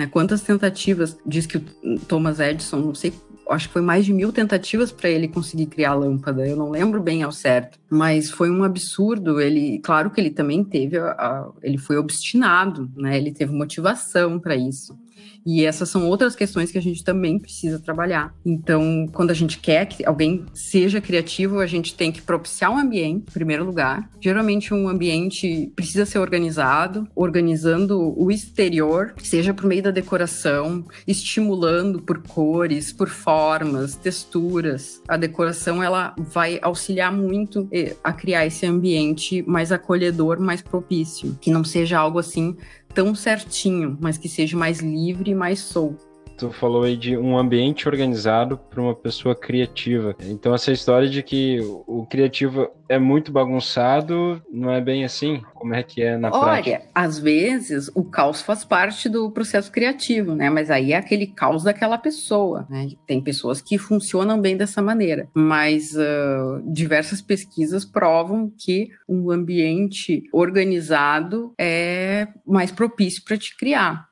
Né? 0.00 0.06
Quantas 0.06 0.40
tentativas, 0.40 1.18
diz 1.26 1.44
que 1.44 1.58
o 1.58 1.98
Thomas 2.08 2.40
Edison, 2.40 2.78
não 2.78 2.94
sei, 2.94 3.12
acho 3.50 3.66
que 3.68 3.74
foi 3.74 3.82
mais 3.82 4.06
de 4.06 4.14
mil 4.14 4.32
tentativas 4.32 4.90
para 4.90 5.10
ele 5.10 5.28
conseguir 5.28 5.66
criar 5.66 5.90
a 5.90 5.94
lâmpada, 5.94 6.46
eu 6.46 6.56
não 6.56 6.70
lembro 6.70 7.02
bem 7.02 7.22
ao 7.22 7.30
certo, 7.30 7.78
mas 7.90 8.30
foi 8.30 8.50
um 8.50 8.64
absurdo. 8.64 9.38
Ele, 9.40 9.78
claro 9.80 10.10
que 10.10 10.18
ele 10.18 10.30
também 10.30 10.64
teve, 10.64 10.96
a, 10.96 11.10
a, 11.10 11.50
ele 11.62 11.76
foi 11.76 11.98
obstinado, 11.98 12.90
né? 12.96 13.18
ele 13.18 13.30
teve 13.30 13.52
motivação 13.52 14.38
para 14.38 14.56
isso. 14.56 14.98
E 15.44 15.64
essas 15.64 15.88
são 15.88 16.06
outras 16.08 16.36
questões 16.36 16.70
que 16.70 16.78
a 16.78 16.82
gente 16.82 17.02
também 17.02 17.38
precisa 17.38 17.78
trabalhar. 17.78 18.34
Então, 18.44 19.08
quando 19.12 19.30
a 19.30 19.34
gente 19.34 19.58
quer 19.58 19.86
que 19.86 20.04
alguém 20.04 20.44
seja 20.52 21.00
criativo, 21.00 21.60
a 21.60 21.66
gente 21.66 21.94
tem 21.94 22.12
que 22.12 22.22
propiciar 22.22 22.70
um 22.70 22.78
ambiente, 22.78 23.24
em 23.28 23.32
primeiro 23.32 23.64
lugar. 23.64 24.10
Geralmente, 24.20 24.74
um 24.74 24.88
ambiente 24.88 25.72
precisa 25.74 26.04
ser 26.04 26.18
organizado, 26.18 27.08
organizando 27.14 28.14
o 28.16 28.30
exterior, 28.30 29.14
seja 29.22 29.54
por 29.54 29.66
meio 29.66 29.82
da 29.82 29.90
decoração, 29.90 30.84
estimulando 31.06 32.02
por 32.02 32.22
cores, 32.22 32.92
por 32.92 33.08
formas, 33.08 33.96
texturas. 33.96 35.02
A 35.08 35.16
decoração 35.16 35.82
ela 35.82 36.14
vai 36.18 36.58
auxiliar 36.62 37.12
muito 37.12 37.68
eh, 37.72 37.96
a 38.04 38.12
criar 38.12 38.46
esse 38.46 38.66
ambiente 38.66 39.42
mais 39.42 39.72
acolhedor, 39.72 40.40
mais 40.40 40.62
propício, 40.62 41.36
que 41.40 41.50
não 41.50 41.64
seja 41.64 41.98
algo 41.98 42.18
assim 42.18 42.56
tão 42.94 43.14
certinho, 43.14 43.96
mas 44.00 44.18
que 44.18 44.28
seja 44.28 44.56
mais 44.56 44.80
livre 44.80 45.30
e 45.30 45.34
mais 45.34 45.60
solto. 45.60 46.09
Tu 46.40 46.50
falou 46.52 46.84
aí 46.84 46.96
de 46.96 47.18
um 47.18 47.36
ambiente 47.36 47.86
organizado 47.86 48.56
para 48.56 48.80
uma 48.80 48.94
pessoa 48.94 49.34
criativa. 49.34 50.16
Então, 50.22 50.54
essa 50.54 50.72
história 50.72 51.06
de 51.06 51.22
que 51.22 51.58
o 51.86 52.06
criativo 52.06 52.66
é 52.88 52.98
muito 52.98 53.30
bagunçado, 53.30 54.42
não 54.50 54.70
é 54.72 54.80
bem 54.80 55.04
assim? 55.04 55.42
Como 55.52 55.74
é 55.74 55.82
que 55.82 56.02
é 56.02 56.16
na 56.16 56.30
Olha, 56.30 56.40
prática? 56.40 56.70
Olha, 56.70 56.82
às 56.94 57.18
vezes 57.18 57.90
o 57.94 58.02
caos 58.02 58.40
faz 58.40 58.64
parte 58.64 59.06
do 59.06 59.30
processo 59.30 59.70
criativo, 59.70 60.34
né? 60.34 60.48
Mas 60.48 60.70
aí 60.70 60.92
é 60.92 60.96
aquele 60.96 61.26
caos 61.26 61.62
daquela 61.62 61.98
pessoa, 61.98 62.66
né? 62.70 62.88
Tem 63.06 63.20
pessoas 63.20 63.60
que 63.60 63.76
funcionam 63.76 64.40
bem 64.40 64.56
dessa 64.56 64.80
maneira, 64.80 65.28
mas 65.34 65.94
uh, 65.94 66.62
diversas 66.72 67.20
pesquisas 67.20 67.84
provam 67.84 68.50
que 68.58 68.88
um 69.06 69.30
ambiente 69.30 70.22
organizado 70.32 71.52
é 71.58 72.28
mais 72.46 72.72
propício 72.72 73.22
para 73.24 73.36
te 73.36 73.54
criar. 73.58 74.09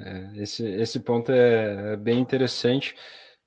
É, 0.00 0.42
esse, 0.42 0.64
esse 0.64 1.00
ponto 1.00 1.30
é, 1.30 1.92
é 1.92 1.96
bem 1.96 2.18
interessante, 2.18 2.94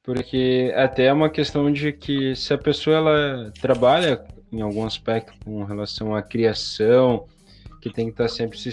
porque 0.03 0.71
até 0.75 1.05
é 1.05 1.13
uma 1.13 1.29
questão 1.29 1.71
de 1.71 1.91
que 1.91 2.35
se 2.35 2.53
a 2.53 2.57
pessoa 2.57 2.97
ela 2.97 3.51
trabalha 3.61 4.23
em 4.51 4.61
algum 4.61 4.85
aspecto 4.85 5.33
com 5.43 5.63
relação 5.63 6.15
à 6.15 6.21
criação, 6.21 7.27
que 7.81 7.91
tem 7.91 8.05
que 8.05 8.11
estar 8.11 8.29
sempre 8.29 8.57
se 8.57 8.69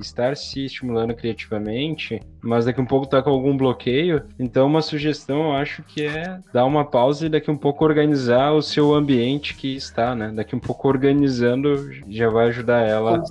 estar 0.00 0.36
se 0.36 0.66
estimulando 0.66 1.14
criativamente, 1.14 2.20
mas 2.46 2.64
daqui 2.64 2.80
um 2.80 2.86
pouco 2.86 3.06
tá 3.06 3.22
com 3.22 3.30
algum 3.30 3.56
bloqueio. 3.56 4.22
Então, 4.38 4.66
uma 4.66 4.82
sugestão 4.82 5.46
eu 5.46 5.52
acho 5.52 5.82
que 5.82 6.04
é 6.04 6.38
dar 6.52 6.64
uma 6.64 6.84
pausa 6.84 7.26
e 7.26 7.28
daqui 7.28 7.50
um 7.50 7.56
pouco 7.56 7.84
organizar 7.84 8.52
o 8.52 8.62
seu 8.62 8.94
ambiente 8.94 9.54
que 9.54 9.74
está, 9.76 10.14
né? 10.14 10.32
Daqui 10.34 10.54
um 10.54 10.60
pouco 10.60 10.88
organizando 10.88 11.90
já 12.08 12.28
vai 12.28 12.48
ajudar 12.48 12.86
ela 12.86 13.22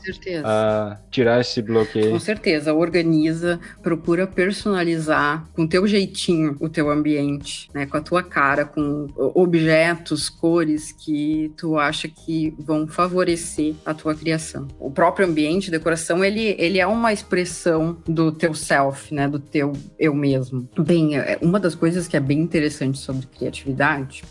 a 0.43 0.97
tirar 1.09 1.39
esse 1.39 1.61
bloqueio. 1.61 2.11
Com 2.11 2.19
certeza, 2.19 2.73
organiza, 2.73 3.59
procura 3.81 4.27
personalizar 4.27 5.45
com 5.53 5.67
teu 5.67 5.87
jeitinho 5.87 6.57
o 6.59 6.69
teu 6.69 6.89
ambiente, 6.89 7.69
né? 7.73 7.85
Com 7.85 7.97
a 7.97 8.01
tua 8.01 8.23
cara, 8.23 8.65
com 8.65 9.07
objetos, 9.33 10.29
cores 10.29 10.91
que 10.91 11.51
tu 11.57 11.77
acha 11.77 12.07
que 12.07 12.53
vão 12.59 12.87
favorecer 12.87 13.75
a 13.85 13.93
tua 13.93 14.13
criação. 14.15 14.67
O 14.79 14.91
próprio 14.91 15.27
ambiente, 15.27 15.71
decoração, 15.71 16.23
ele, 16.23 16.55
ele 16.57 16.79
é 16.79 16.87
uma 16.87 17.13
expressão 17.13 17.97
do 18.07 18.31
teu 18.31 18.53
self, 18.53 19.04
né? 19.13 19.27
Do 19.27 19.39
teu 19.39 19.73
eu 19.97 20.13
mesmo. 20.13 20.67
Bem, 20.79 21.17
é, 21.17 21.37
uma 21.41 21.59
das 21.59 21.75
coisas 21.75 22.07
que 22.07 22.17
é 22.17 22.19
bem 22.19 22.39
interessante 22.39 22.97
sobre 22.97 23.27
criatividade 23.27 24.23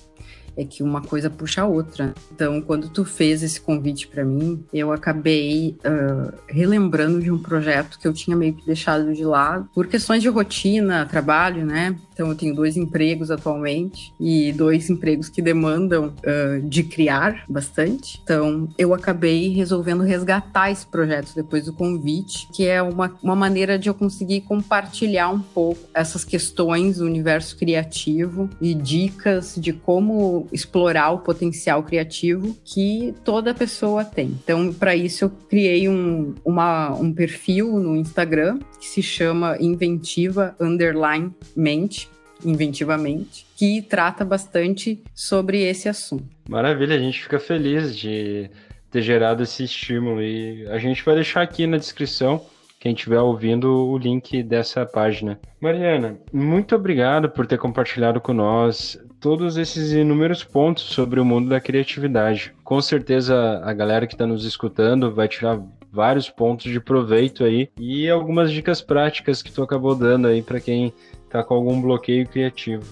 é 0.56 0.64
que 0.64 0.82
uma 0.82 1.02
coisa 1.02 1.28
puxa 1.28 1.62
a 1.62 1.66
outra. 1.66 2.14
Então, 2.32 2.60
quando 2.60 2.88
tu 2.88 3.04
fez 3.04 3.42
esse 3.42 3.60
convite 3.60 4.06
para 4.06 4.24
mim, 4.24 4.64
eu 4.72 4.92
acabei 4.92 5.76
uh, 5.84 6.32
relembrando 6.46 7.20
de 7.20 7.30
um 7.30 7.38
projeto 7.38 7.98
que 7.98 8.06
eu 8.06 8.12
tinha 8.12 8.36
meio 8.36 8.54
que 8.54 8.64
deixado 8.64 9.12
de 9.12 9.24
lado 9.24 9.68
por 9.74 9.86
questões 9.86 10.22
de 10.22 10.28
rotina, 10.28 11.06
trabalho, 11.06 11.66
né? 11.66 11.96
Então, 12.14 12.28
eu 12.28 12.34
tenho 12.36 12.54
dois 12.54 12.76
empregos 12.76 13.30
atualmente 13.30 14.14
e 14.20 14.52
dois 14.52 14.88
empregos 14.88 15.28
que 15.28 15.42
demandam 15.42 16.06
uh, 16.06 16.62
de 16.62 16.84
criar 16.84 17.44
bastante. 17.48 18.20
Então, 18.22 18.68
eu 18.78 18.94
acabei 18.94 19.48
resolvendo 19.48 20.02
resgatar 20.02 20.70
esse 20.70 20.86
projeto 20.86 21.34
depois 21.34 21.64
do 21.64 21.72
convite, 21.72 22.48
que 22.54 22.66
é 22.66 22.80
uma, 22.80 23.12
uma 23.20 23.34
maneira 23.34 23.76
de 23.76 23.88
eu 23.88 23.94
conseguir 23.94 24.42
compartilhar 24.42 25.28
um 25.28 25.40
pouco 25.40 25.80
essas 25.92 26.24
questões 26.24 26.98
do 26.98 27.04
universo 27.04 27.56
criativo 27.56 28.48
e 28.60 28.74
dicas 28.74 29.56
de 29.58 29.72
como 29.72 30.46
explorar 30.52 31.10
o 31.10 31.18
potencial 31.18 31.82
criativo 31.82 32.56
que 32.64 33.12
toda 33.24 33.52
pessoa 33.52 34.04
tem. 34.04 34.38
Então, 34.44 34.72
para 34.72 34.94
isso, 34.94 35.24
eu 35.24 35.30
criei 35.48 35.88
um, 35.88 36.34
uma, 36.44 36.94
um 36.94 37.12
perfil 37.12 37.80
no 37.80 37.96
Instagram 37.96 38.60
que 38.78 38.86
se 38.86 39.02
chama 39.02 39.56
Inventiva 39.58 40.54
Underline 40.60 41.32
Mente 41.56 42.03
inventivamente, 42.44 43.46
que 43.56 43.82
trata 43.82 44.24
bastante 44.24 45.02
sobre 45.14 45.62
esse 45.62 45.88
assunto. 45.88 46.24
Maravilha, 46.48 46.96
a 46.96 46.98
gente 46.98 47.22
fica 47.22 47.38
feliz 47.38 47.96
de 47.96 48.50
ter 48.90 49.02
gerado 49.02 49.42
esse 49.42 49.64
estímulo 49.64 50.22
e 50.22 50.66
a 50.68 50.78
gente 50.78 51.04
vai 51.04 51.14
deixar 51.14 51.42
aqui 51.42 51.66
na 51.66 51.76
descrição 51.76 52.44
quem 52.78 52.92
estiver 52.92 53.18
ouvindo 53.18 53.88
o 53.88 53.96
link 53.96 54.42
dessa 54.42 54.84
página. 54.84 55.40
Mariana, 55.58 56.18
muito 56.30 56.76
obrigado 56.76 57.30
por 57.30 57.46
ter 57.46 57.56
compartilhado 57.56 58.20
com 58.20 58.34
nós 58.34 58.98
todos 59.18 59.56
esses 59.56 59.92
inúmeros 59.92 60.44
pontos 60.44 60.84
sobre 60.84 61.18
o 61.18 61.24
mundo 61.24 61.48
da 61.48 61.58
criatividade. 61.58 62.52
Com 62.62 62.82
certeza 62.82 63.58
a 63.64 63.72
galera 63.72 64.06
que 64.06 64.12
está 64.12 64.26
nos 64.26 64.44
escutando 64.44 65.10
vai 65.10 65.26
tirar 65.26 65.62
vários 65.90 66.28
pontos 66.28 66.70
de 66.70 66.78
proveito 66.78 67.42
aí 67.42 67.70
e 67.80 68.10
algumas 68.10 68.52
dicas 68.52 68.82
práticas 68.82 69.40
que 69.40 69.50
tu 69.50 69.62
acabou 69.62 69.94
dando 69.94 70.28
aí 70.28 70.42
para 70.42 70.60
quem 70.60 70.92
tá 71.34 71.42
com 71.42 71.54
algum 71.54 71.82
bloqueio 71.82 72.28
criativo. 72.28 72.84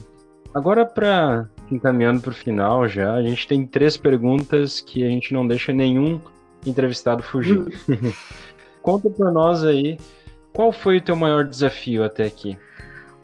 Agora, 0.53 0.85
para 0.85 1.49
encaminhando 1.71 2.21
para 2.21 2.33
o 2.33 2.35
final 2.35 2.89
já, 2.89 3.15
a 3.15 3.23
gente 3.23 3.47
tem 3.47 3.65
três 3.65 3.97
perguntas 3.97 4.81
que 4.81 5.05
a 5.05 5.09
gente 5.09 5.33
não 5.33 5.47
deixa 5.47 5.73
nenhum 5.73 6.21
entrevistado 6.67 7.23
fugir. 7.23 7.61
Hum. 7.89 8.13
Conta 8.83 9.09
para 9.09 9.31
nós 9.31 9.63
aí, 9.63 9.97
qual 10.53 10.73
foi 10.73 10.99
o 10.99 11.01
teu 11.01 11.15
maior 11.15 11.45
desafio 11.45 12.03
até 12.03 12.25
aqui? 12.25 12.59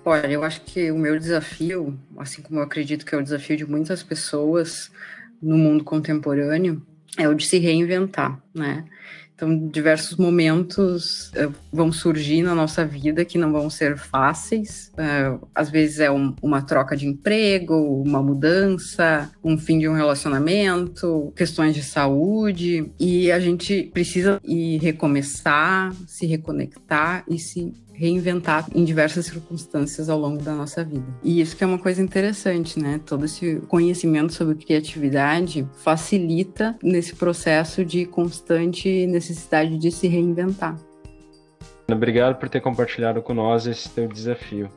Olha, 0.05 0.29
eu 0.29 0.45
acho 0.45 0.61
que 0.61 0.91
o 0.93 0.97
meu 0.97 1.19
desafio, 1.19 1.99
assim 2.17 2.41
como 2.41 2.61
eu 2.61 2.63
acredito 2.63 3.05
que 3.05 3.13
é 3.13 3.19
o 3.19 3.23
desafio 3.23 3.57
de 3.57 3.69
muitas 3.69 4.05
pessoas 4.05 4.89
no 5.43 5.59
mundo 5.59 5.83
contemporâneo, 5.83 6.81
é 7.19 7.29
o 7.29 7.35
de 7.35 7.45
se 7.45 7.59
reinventar, 7.59 8.41
né? 8.55 8.85
Então, 9.39 9.69
diversos 9.69 10.17
momentos 10.17 11.29
uh, 11.29 11.55
vão 11.73 11.93
surgir 11.93 12.43
na 12.43 12.57
nossa 12.57 12.85
vida 12.85 13.25
que 13.25 13.39
não 13.39 13.53
vão 13.53 13.71
ser 13.71 13.97
fáceis. 13.97 14.91
Uh, 14.95 15.47
às 15.55 15.71
vezes 15.71 16.01
é 16.01 16.11
um, 16.11 16.35
uma 16.43 16.61
troca 16.61 16.97
de 16.97 17.07
emprego, 17.07 18.03
uma 18.03 18.21
mudança, 18.21 19.31
um 19.45 19.57
fim 19.57 19.79
de 19.79 19.89
um 19.89 19.95
relacionamento, 19.95 21.33
questões 21.37 21.73
de 21.73 21.85
saúde. 21.85 22.91
E 22.99 23.31
a 23.31 23.39
gente 23.39 23.85
precisa 23.95 24.41
ir 24.43 24.79
recomeçar, 24.79 25.95
se 26.09 26.27
reconectar 26.27 27.23
e 27.31 27.39
se 27.39 27.73
reinventar 27.99 28.67
em 28.73 28.85
diversas 28.85 29.27
circunstâncias 29.27 30.09
ao 30.09 30.19
longo 30.19 30.41
da 30.41 30.55
nossa 30.55 30.85
vida. 30.85 31.07
E 31.23 31.41
isso 31.41 31.57
que 31.57 31.65
é 31.65 31.67
uma 31.67 31.79
coisa 31.79 32.01
interessante, 32.01 32.81
né? 32.81 33.01
Todo 33.05 33.25
esse 33.25 33.61
conhecimento 33.67 34.33
sobre 34.33 34.55
criatividade 34.55 35.69
facilita 35.83 36.77
nesse 36.81 37.17
processo 37.17 37.85
de 37.85 38.07
constante 38.07 39.07
necessidade 39.07 39.77
de 39.77 39.91
se 39.91 40.07
reinventar. 40.07 40.77
Obrigado 41.91 42.37
por 42.37 42.49
ter 42.49 42.61
compartilhado 42.61 43.21
com 43.21 43.35
nós 43.35 43.67
esse 43.67 43.89
teu 43.89 44.07
desafio. 44.07 44.69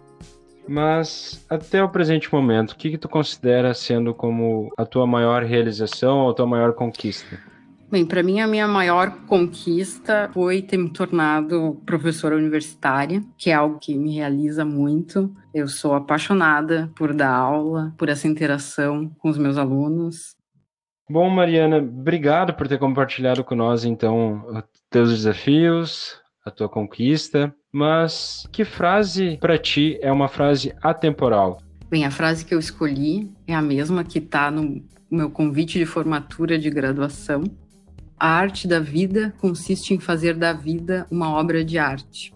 Mas 0.68 1.46
até 1.50 1.84
o 1.84 1.90
presente 1.90 2.34
momento, 2.34 2.72
o 2.72 2.76
que, 2.76 2.92
que 2.92 2.98
tu 2.98 3.10
considera 3.10 3.74
sendo 3.74 4.14
como 4.14 4.72
a 4.78 4.86
tua 4.86 5.06
maior 5.06 5.44
realização 5.44 6.20
ou 6.20 6.32
a 6.32 6.34
tua 6.34 6.48
maior 6.48 6.74
conquista? 6.74 7.38
Bem, 7.92 8.06
para 8.06 8.24
mim 8.24 8.40
a 8.40 8.48
minha 8.48 8.70
maior 8.70 9.12
conquista 9.28 10.32
foi 10.34 10.62
ter 10.62 10.78
me 10.78 10.90
tornado 10.90 11.78
professora 11.86 12.38
universitária, 12.38 13.22
que 13.38 13.50
é 13.50 13.54
algo 13.54 13.80
que 13.80 13.98
me 13.98 14.16
realiza 14.16 14.64
muito. 14.64 15.36
Eu 15.54 15.68
sou 15.68 15.94
apaixonada 15.94 16.90
por 16.96 17.14
dar 17.14 17.36
aula, 17.36 17.94
por 17.98 18.08
essa 18.08 18.30
interação 18.30 19.12
com 19.20 19.30
os 19.30 19.38
meus 19.38 19.58
alunos. 19.58 20.38
Bom, 21.10 21.30
Mariana, 21.30 21.80
obrigado 21.80 22.54
por 22.54 22.66
ter 22.66 22.80
compartilhado 22.80 23.44
com 23.44 23.56
nós 23.56 23.84
então 23.84 24.46
os 24.48 24.64
teus 24.90 25.10
desafios, 25.10 26.18
a 26.46 26.50
tua 26.50 26.70
conquista. 26.70 27.54
Mas 27.74 28.48
que 28.54 28.64
frase 28.64 29.38
para 29.42 29.58
ti 29.58 30.00
é 30.02 30.10
uma 30.10 30.30
frase 30.30 30.74
atemporal? 30.82 31.62
Bem, 31.90 32.06
a 32.06 32.12
frase 32.12 32.46
que 32.46 32.56
eu 32.56 32.60
escolhi 32.60 33.30
é 33.46 33.54
a 33.54 33.62
mesma 33.62 34.06
que 34.06 34.20
está 34.20 34.50
no 34.50 34.82
meu 35.12 35.30
convite 35.30 35.78
de 35.78 35.86
formatura 35.86 36.58
de 36.58 36.70
graduação, 36.70 37.44
a 38.22 38.28
arte 38.28 38.68
da 38.68 38.80
vida 38.80 39.34
consiste 39.40 39.96
em 39.96 40.00
fazer 40.00 40.36
da 40.36 40.54
vida 40.54 41.08
uma 41.10 41.32
obra 41.32 41.66
de 41.66 41.80
arte. 41.80 42.32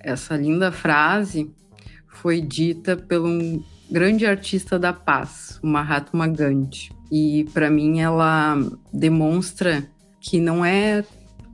Essa 0.00 0.34
linda 0.34 0.72
frase 0.72 1.50
foi 2.08 2.40
dita 2.40 2.96
por 2.96 3.20
um 3.20 3.62
grande 3.90 4.24
artista 4.24 4.78
da 4.78 4.94
paz, 4.94 5.60
o 5.62 5.66
Mahatma 5.66 6.26
Gandhi. 6.26 6.90
E 7.12 7.44
para 7.52 7.68
mim 7.68 8.00
ela 8.00 8.56
demonstra 8.90 9.86
que 10.22 10.40
não 10.40 10.64
é 10.64 11.04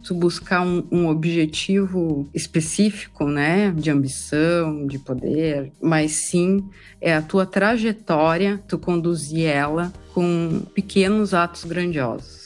tu 0.05 0.15
buscar 0.15 0.65
um, 0.65 0.87
um, 0.89 1.09
objetivo 1.09 2.29
específico, 2.33 3.25
né, 3.25 3.73
de 3.73 3.91
ambição, 3.91 4.87
de 4.87 4.99
poder, 5.01 5.73
mas 5.83 6.13
sim 6.13 6.65
é 7.01 7.17
a 7.17 7.23
tua 7.23 7.45
trajetória, 7.45 8.63
tu 8.69 8.79
conduzir 8.79 9.47
ela 9.47 9.93
com 10.15 10.63
pequenos 10.73 11.35
atos 11.35 11.65
grandiosos. 11.65 12.42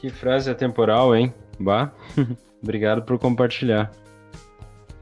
Que 0.00 0.08
frase 0.08 0.50
atemporal, 0.50 1.14
hein? 1.14 1.32
Bah, 1.58 1.92
obrigado 2.62 3.02
por 3.02 3.18
compartilhar. 3.18 3.90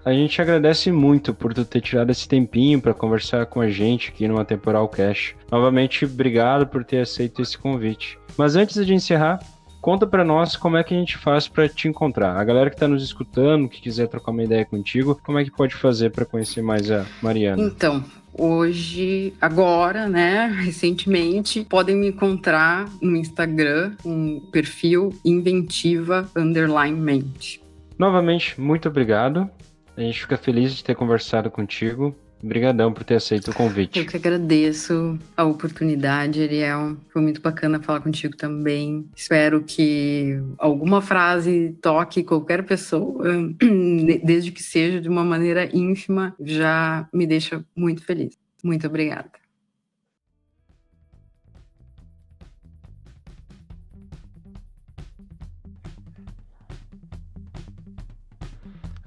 A 0.05 0.13
gente 0.13 0.41
agradece 0.41 0.91
muito 0.91 1.35
por 1.35 1.53
tu 1.53 1.65
ter 1.65 1.81
tirado 1.81 2.11
esse 2.11 2.27
tempinho 2.27 2.81
para 2.81 2.95
conversar 2.95 3.47
com 3.47 3.61
a 3.61 3.69
gente 3.69 4.09
aqui 4.09 4.27
no 4.27 4.41
Atemporal 4.41 4.89
Cash. 4.89 5.35
Novamente, 5.51 6.05
obrigado 6.05 6.67
por 6.67 6.85
ter 6.85 7.01
aceito 7.01 7.43
esse 7.43 7.59
convite. 7.59 8.19
Mas 8.37 8.57
antes 8.57 8.87
de 8.87 8.95
encerrar, 8.95 9.39
conta 9.81 10.07
para 10.07 10.25
nós 10.25 10.57
como 10.57 10.77
é 10.77 10.83
que 10.83 10.95
a 10.95 10.99
gente 10.99 11.17
faz 11.19 11.47
para 11.47 11.69
te 11.69 11.89
encontrar. 11.89 12.37
A 12.37 12.43
galera 12.43 12.71
que 12.71 12.77
está 12.77 12.89
nos 12.89 13.05
escutando, 13.05 13.69
que 13.69 13.83
quiser 13.83 14.09
trocar 14.09 14.33
uma 14.33 14.43
ideia 14.43 14.65
contigo, 14.65 15.21
como 15.25 15.39
é 15.39 15.45
que 15.45 15.51
pode 15.51 15.75
fazer 15.75 16.11
para 16.11 16.25
conhecer 16.25 16.63
mais 16.63 16.91
a 16.91 17.05
Mariana? 17.23 17.63
Então, 17.63 18.03
hoje, 18.39 19.35
agora, 19.41 20.09
né, 20.09 20.47
recentemente, 20.65 21.65
podem 21.65 21.97
me 21.97 22.09
encontrar 22.09 22.89
no 23.03 23.17
Instagram, 23.17 23.95
um 24.05 24.41
perfil 24.53 25.13
inventiva 25.25 26.31
underline 26.37 26.99
mente. 26.99 27.61
Novamente, 27.99 28.61
muito 28.61 28.89
obrigado. 28.89 29.51
A 29.97 30.01
gente 30.01 30.21
fica 30.21 30.37
feliz 30.37 30.75
de 30.75 30.85
ter 30.85 30.95
conversado 30.95 31.51
contigo. 31.51 32.15
Obrigadão 32.43 32.93
por 32.93 33.05
ter 33.05 33.17
aceito 33.17 33.51
o 33.51 33.55
convite. 33.55 33.99
Eu 33.99 34.07
que 34.07 34.17
agradeço 34.17 35.19
a 35.37 35.45
oportunidade, 35.45 36.43
Ariel. 36.43 36.97
Foi 37.11 37.21
muito 37.21 37.41
bacana 37.41 37.81
falar 37.81 38.01
contigo 38.01 38.37
também. 38.37 39.09
Espero 39.15 39.63
que 39.63 40.41
alguma 40.57 41.03
frase 41.03 41.77
toque 41.83 42.23
qualquer 42.23 42.65
pessoa, 42.65 43.25
desde 44.25 44.53
que 44.53 44.63
seja 44.63 45.01
de 45.01 45.09
uma 45.09 45.25
maneira 45.25 45.69
ínfima, 45.77 46.35
já 46.41 47.09
me 47.13 47.27
deixa 47.27 47.65
muito 47.75 48.05
feliz. 48.05 48.37
Muito 48.63 48.87
obrigada. 48.87 49.31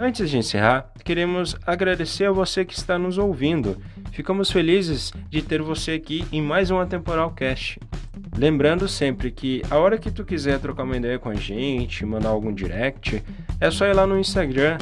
Antes 0.03 0.31
de 0.31 0.37
encerrar, 0.39 0.91
queremos 1.05 1.55
agradecer 1.63 2.25
a 2.25 2.31
você 2.31 2.65
que 2.65 2.73
está 2.73 2.97
nos 2.97 3.19
ouvindo. 3.19 3.77
Ficamos 4.11 4.49
felizes 4.49 5.13
de 5.29 5.43
ter 5.43 5.61
você 5.61 5.91
aqui 5.91 6.25
em 6.31 6.41
mais 6.41 6.71
um 6.71 6.83
Temporal 6.87 7.29
Cast. 7.29 7.79
Lembrando 8.35 8.87
sempre 8.87 9.29
que 9.29 9.61
a 9.69 9.77
hora 9.77 9.99
que 9.99 10.09
tu 10.09 10.25
quiser 10.25 10.59
trocar 10.59 10.85
uma 10.85 10.97
ideia 10.97 11.19
com 11.19 11.29
a 11.29 11.35
gente, 11.35 12.03
mandar 12.03 12.29
algum 12.29 12.51
direct, 12.51 13.23
é 13.59 13.69
só 13.69 13.85
ir 13.85 13.93
lá 13.93 14.07
no 14.07 14.19
Instagram 14.19 14.79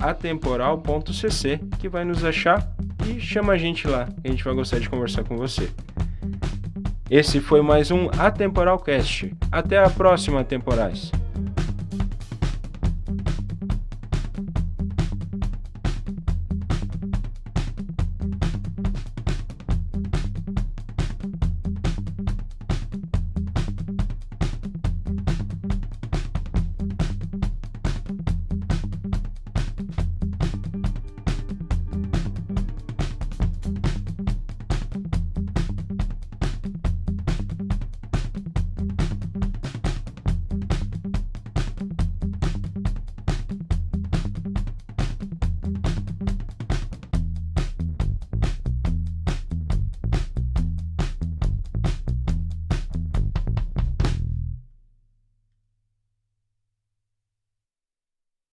atemporal.cc 0.00 1.60
que 1.78 1.88
vai 1.88 2.04
nos 2.04 2.24
achar 2.24 2.68
e 3.06 3.20
chama 3.20 3.52
a 3.52 3.56
gente 3.56 3.86
lá, 3.86 4.08
a 4.24 4.28
gente 4.28 4.42
vai 4.42 4.54
gostar 4.54 4.80
de 4.80 4.90
conversar 4.90 5.22
com 5.22 5.36
você. 5.36 5.70
Esse 7.08 7.38
foi 7.38 7.62
mais 7.62 7.92
um 7.92 8.08
Atemporal 8.18 8.80
Cast. 8.80 9.32
Até 9.52 9.78
a 9.78 9.88
próxima, 9.88 10.42
temporais. 10.42 11.12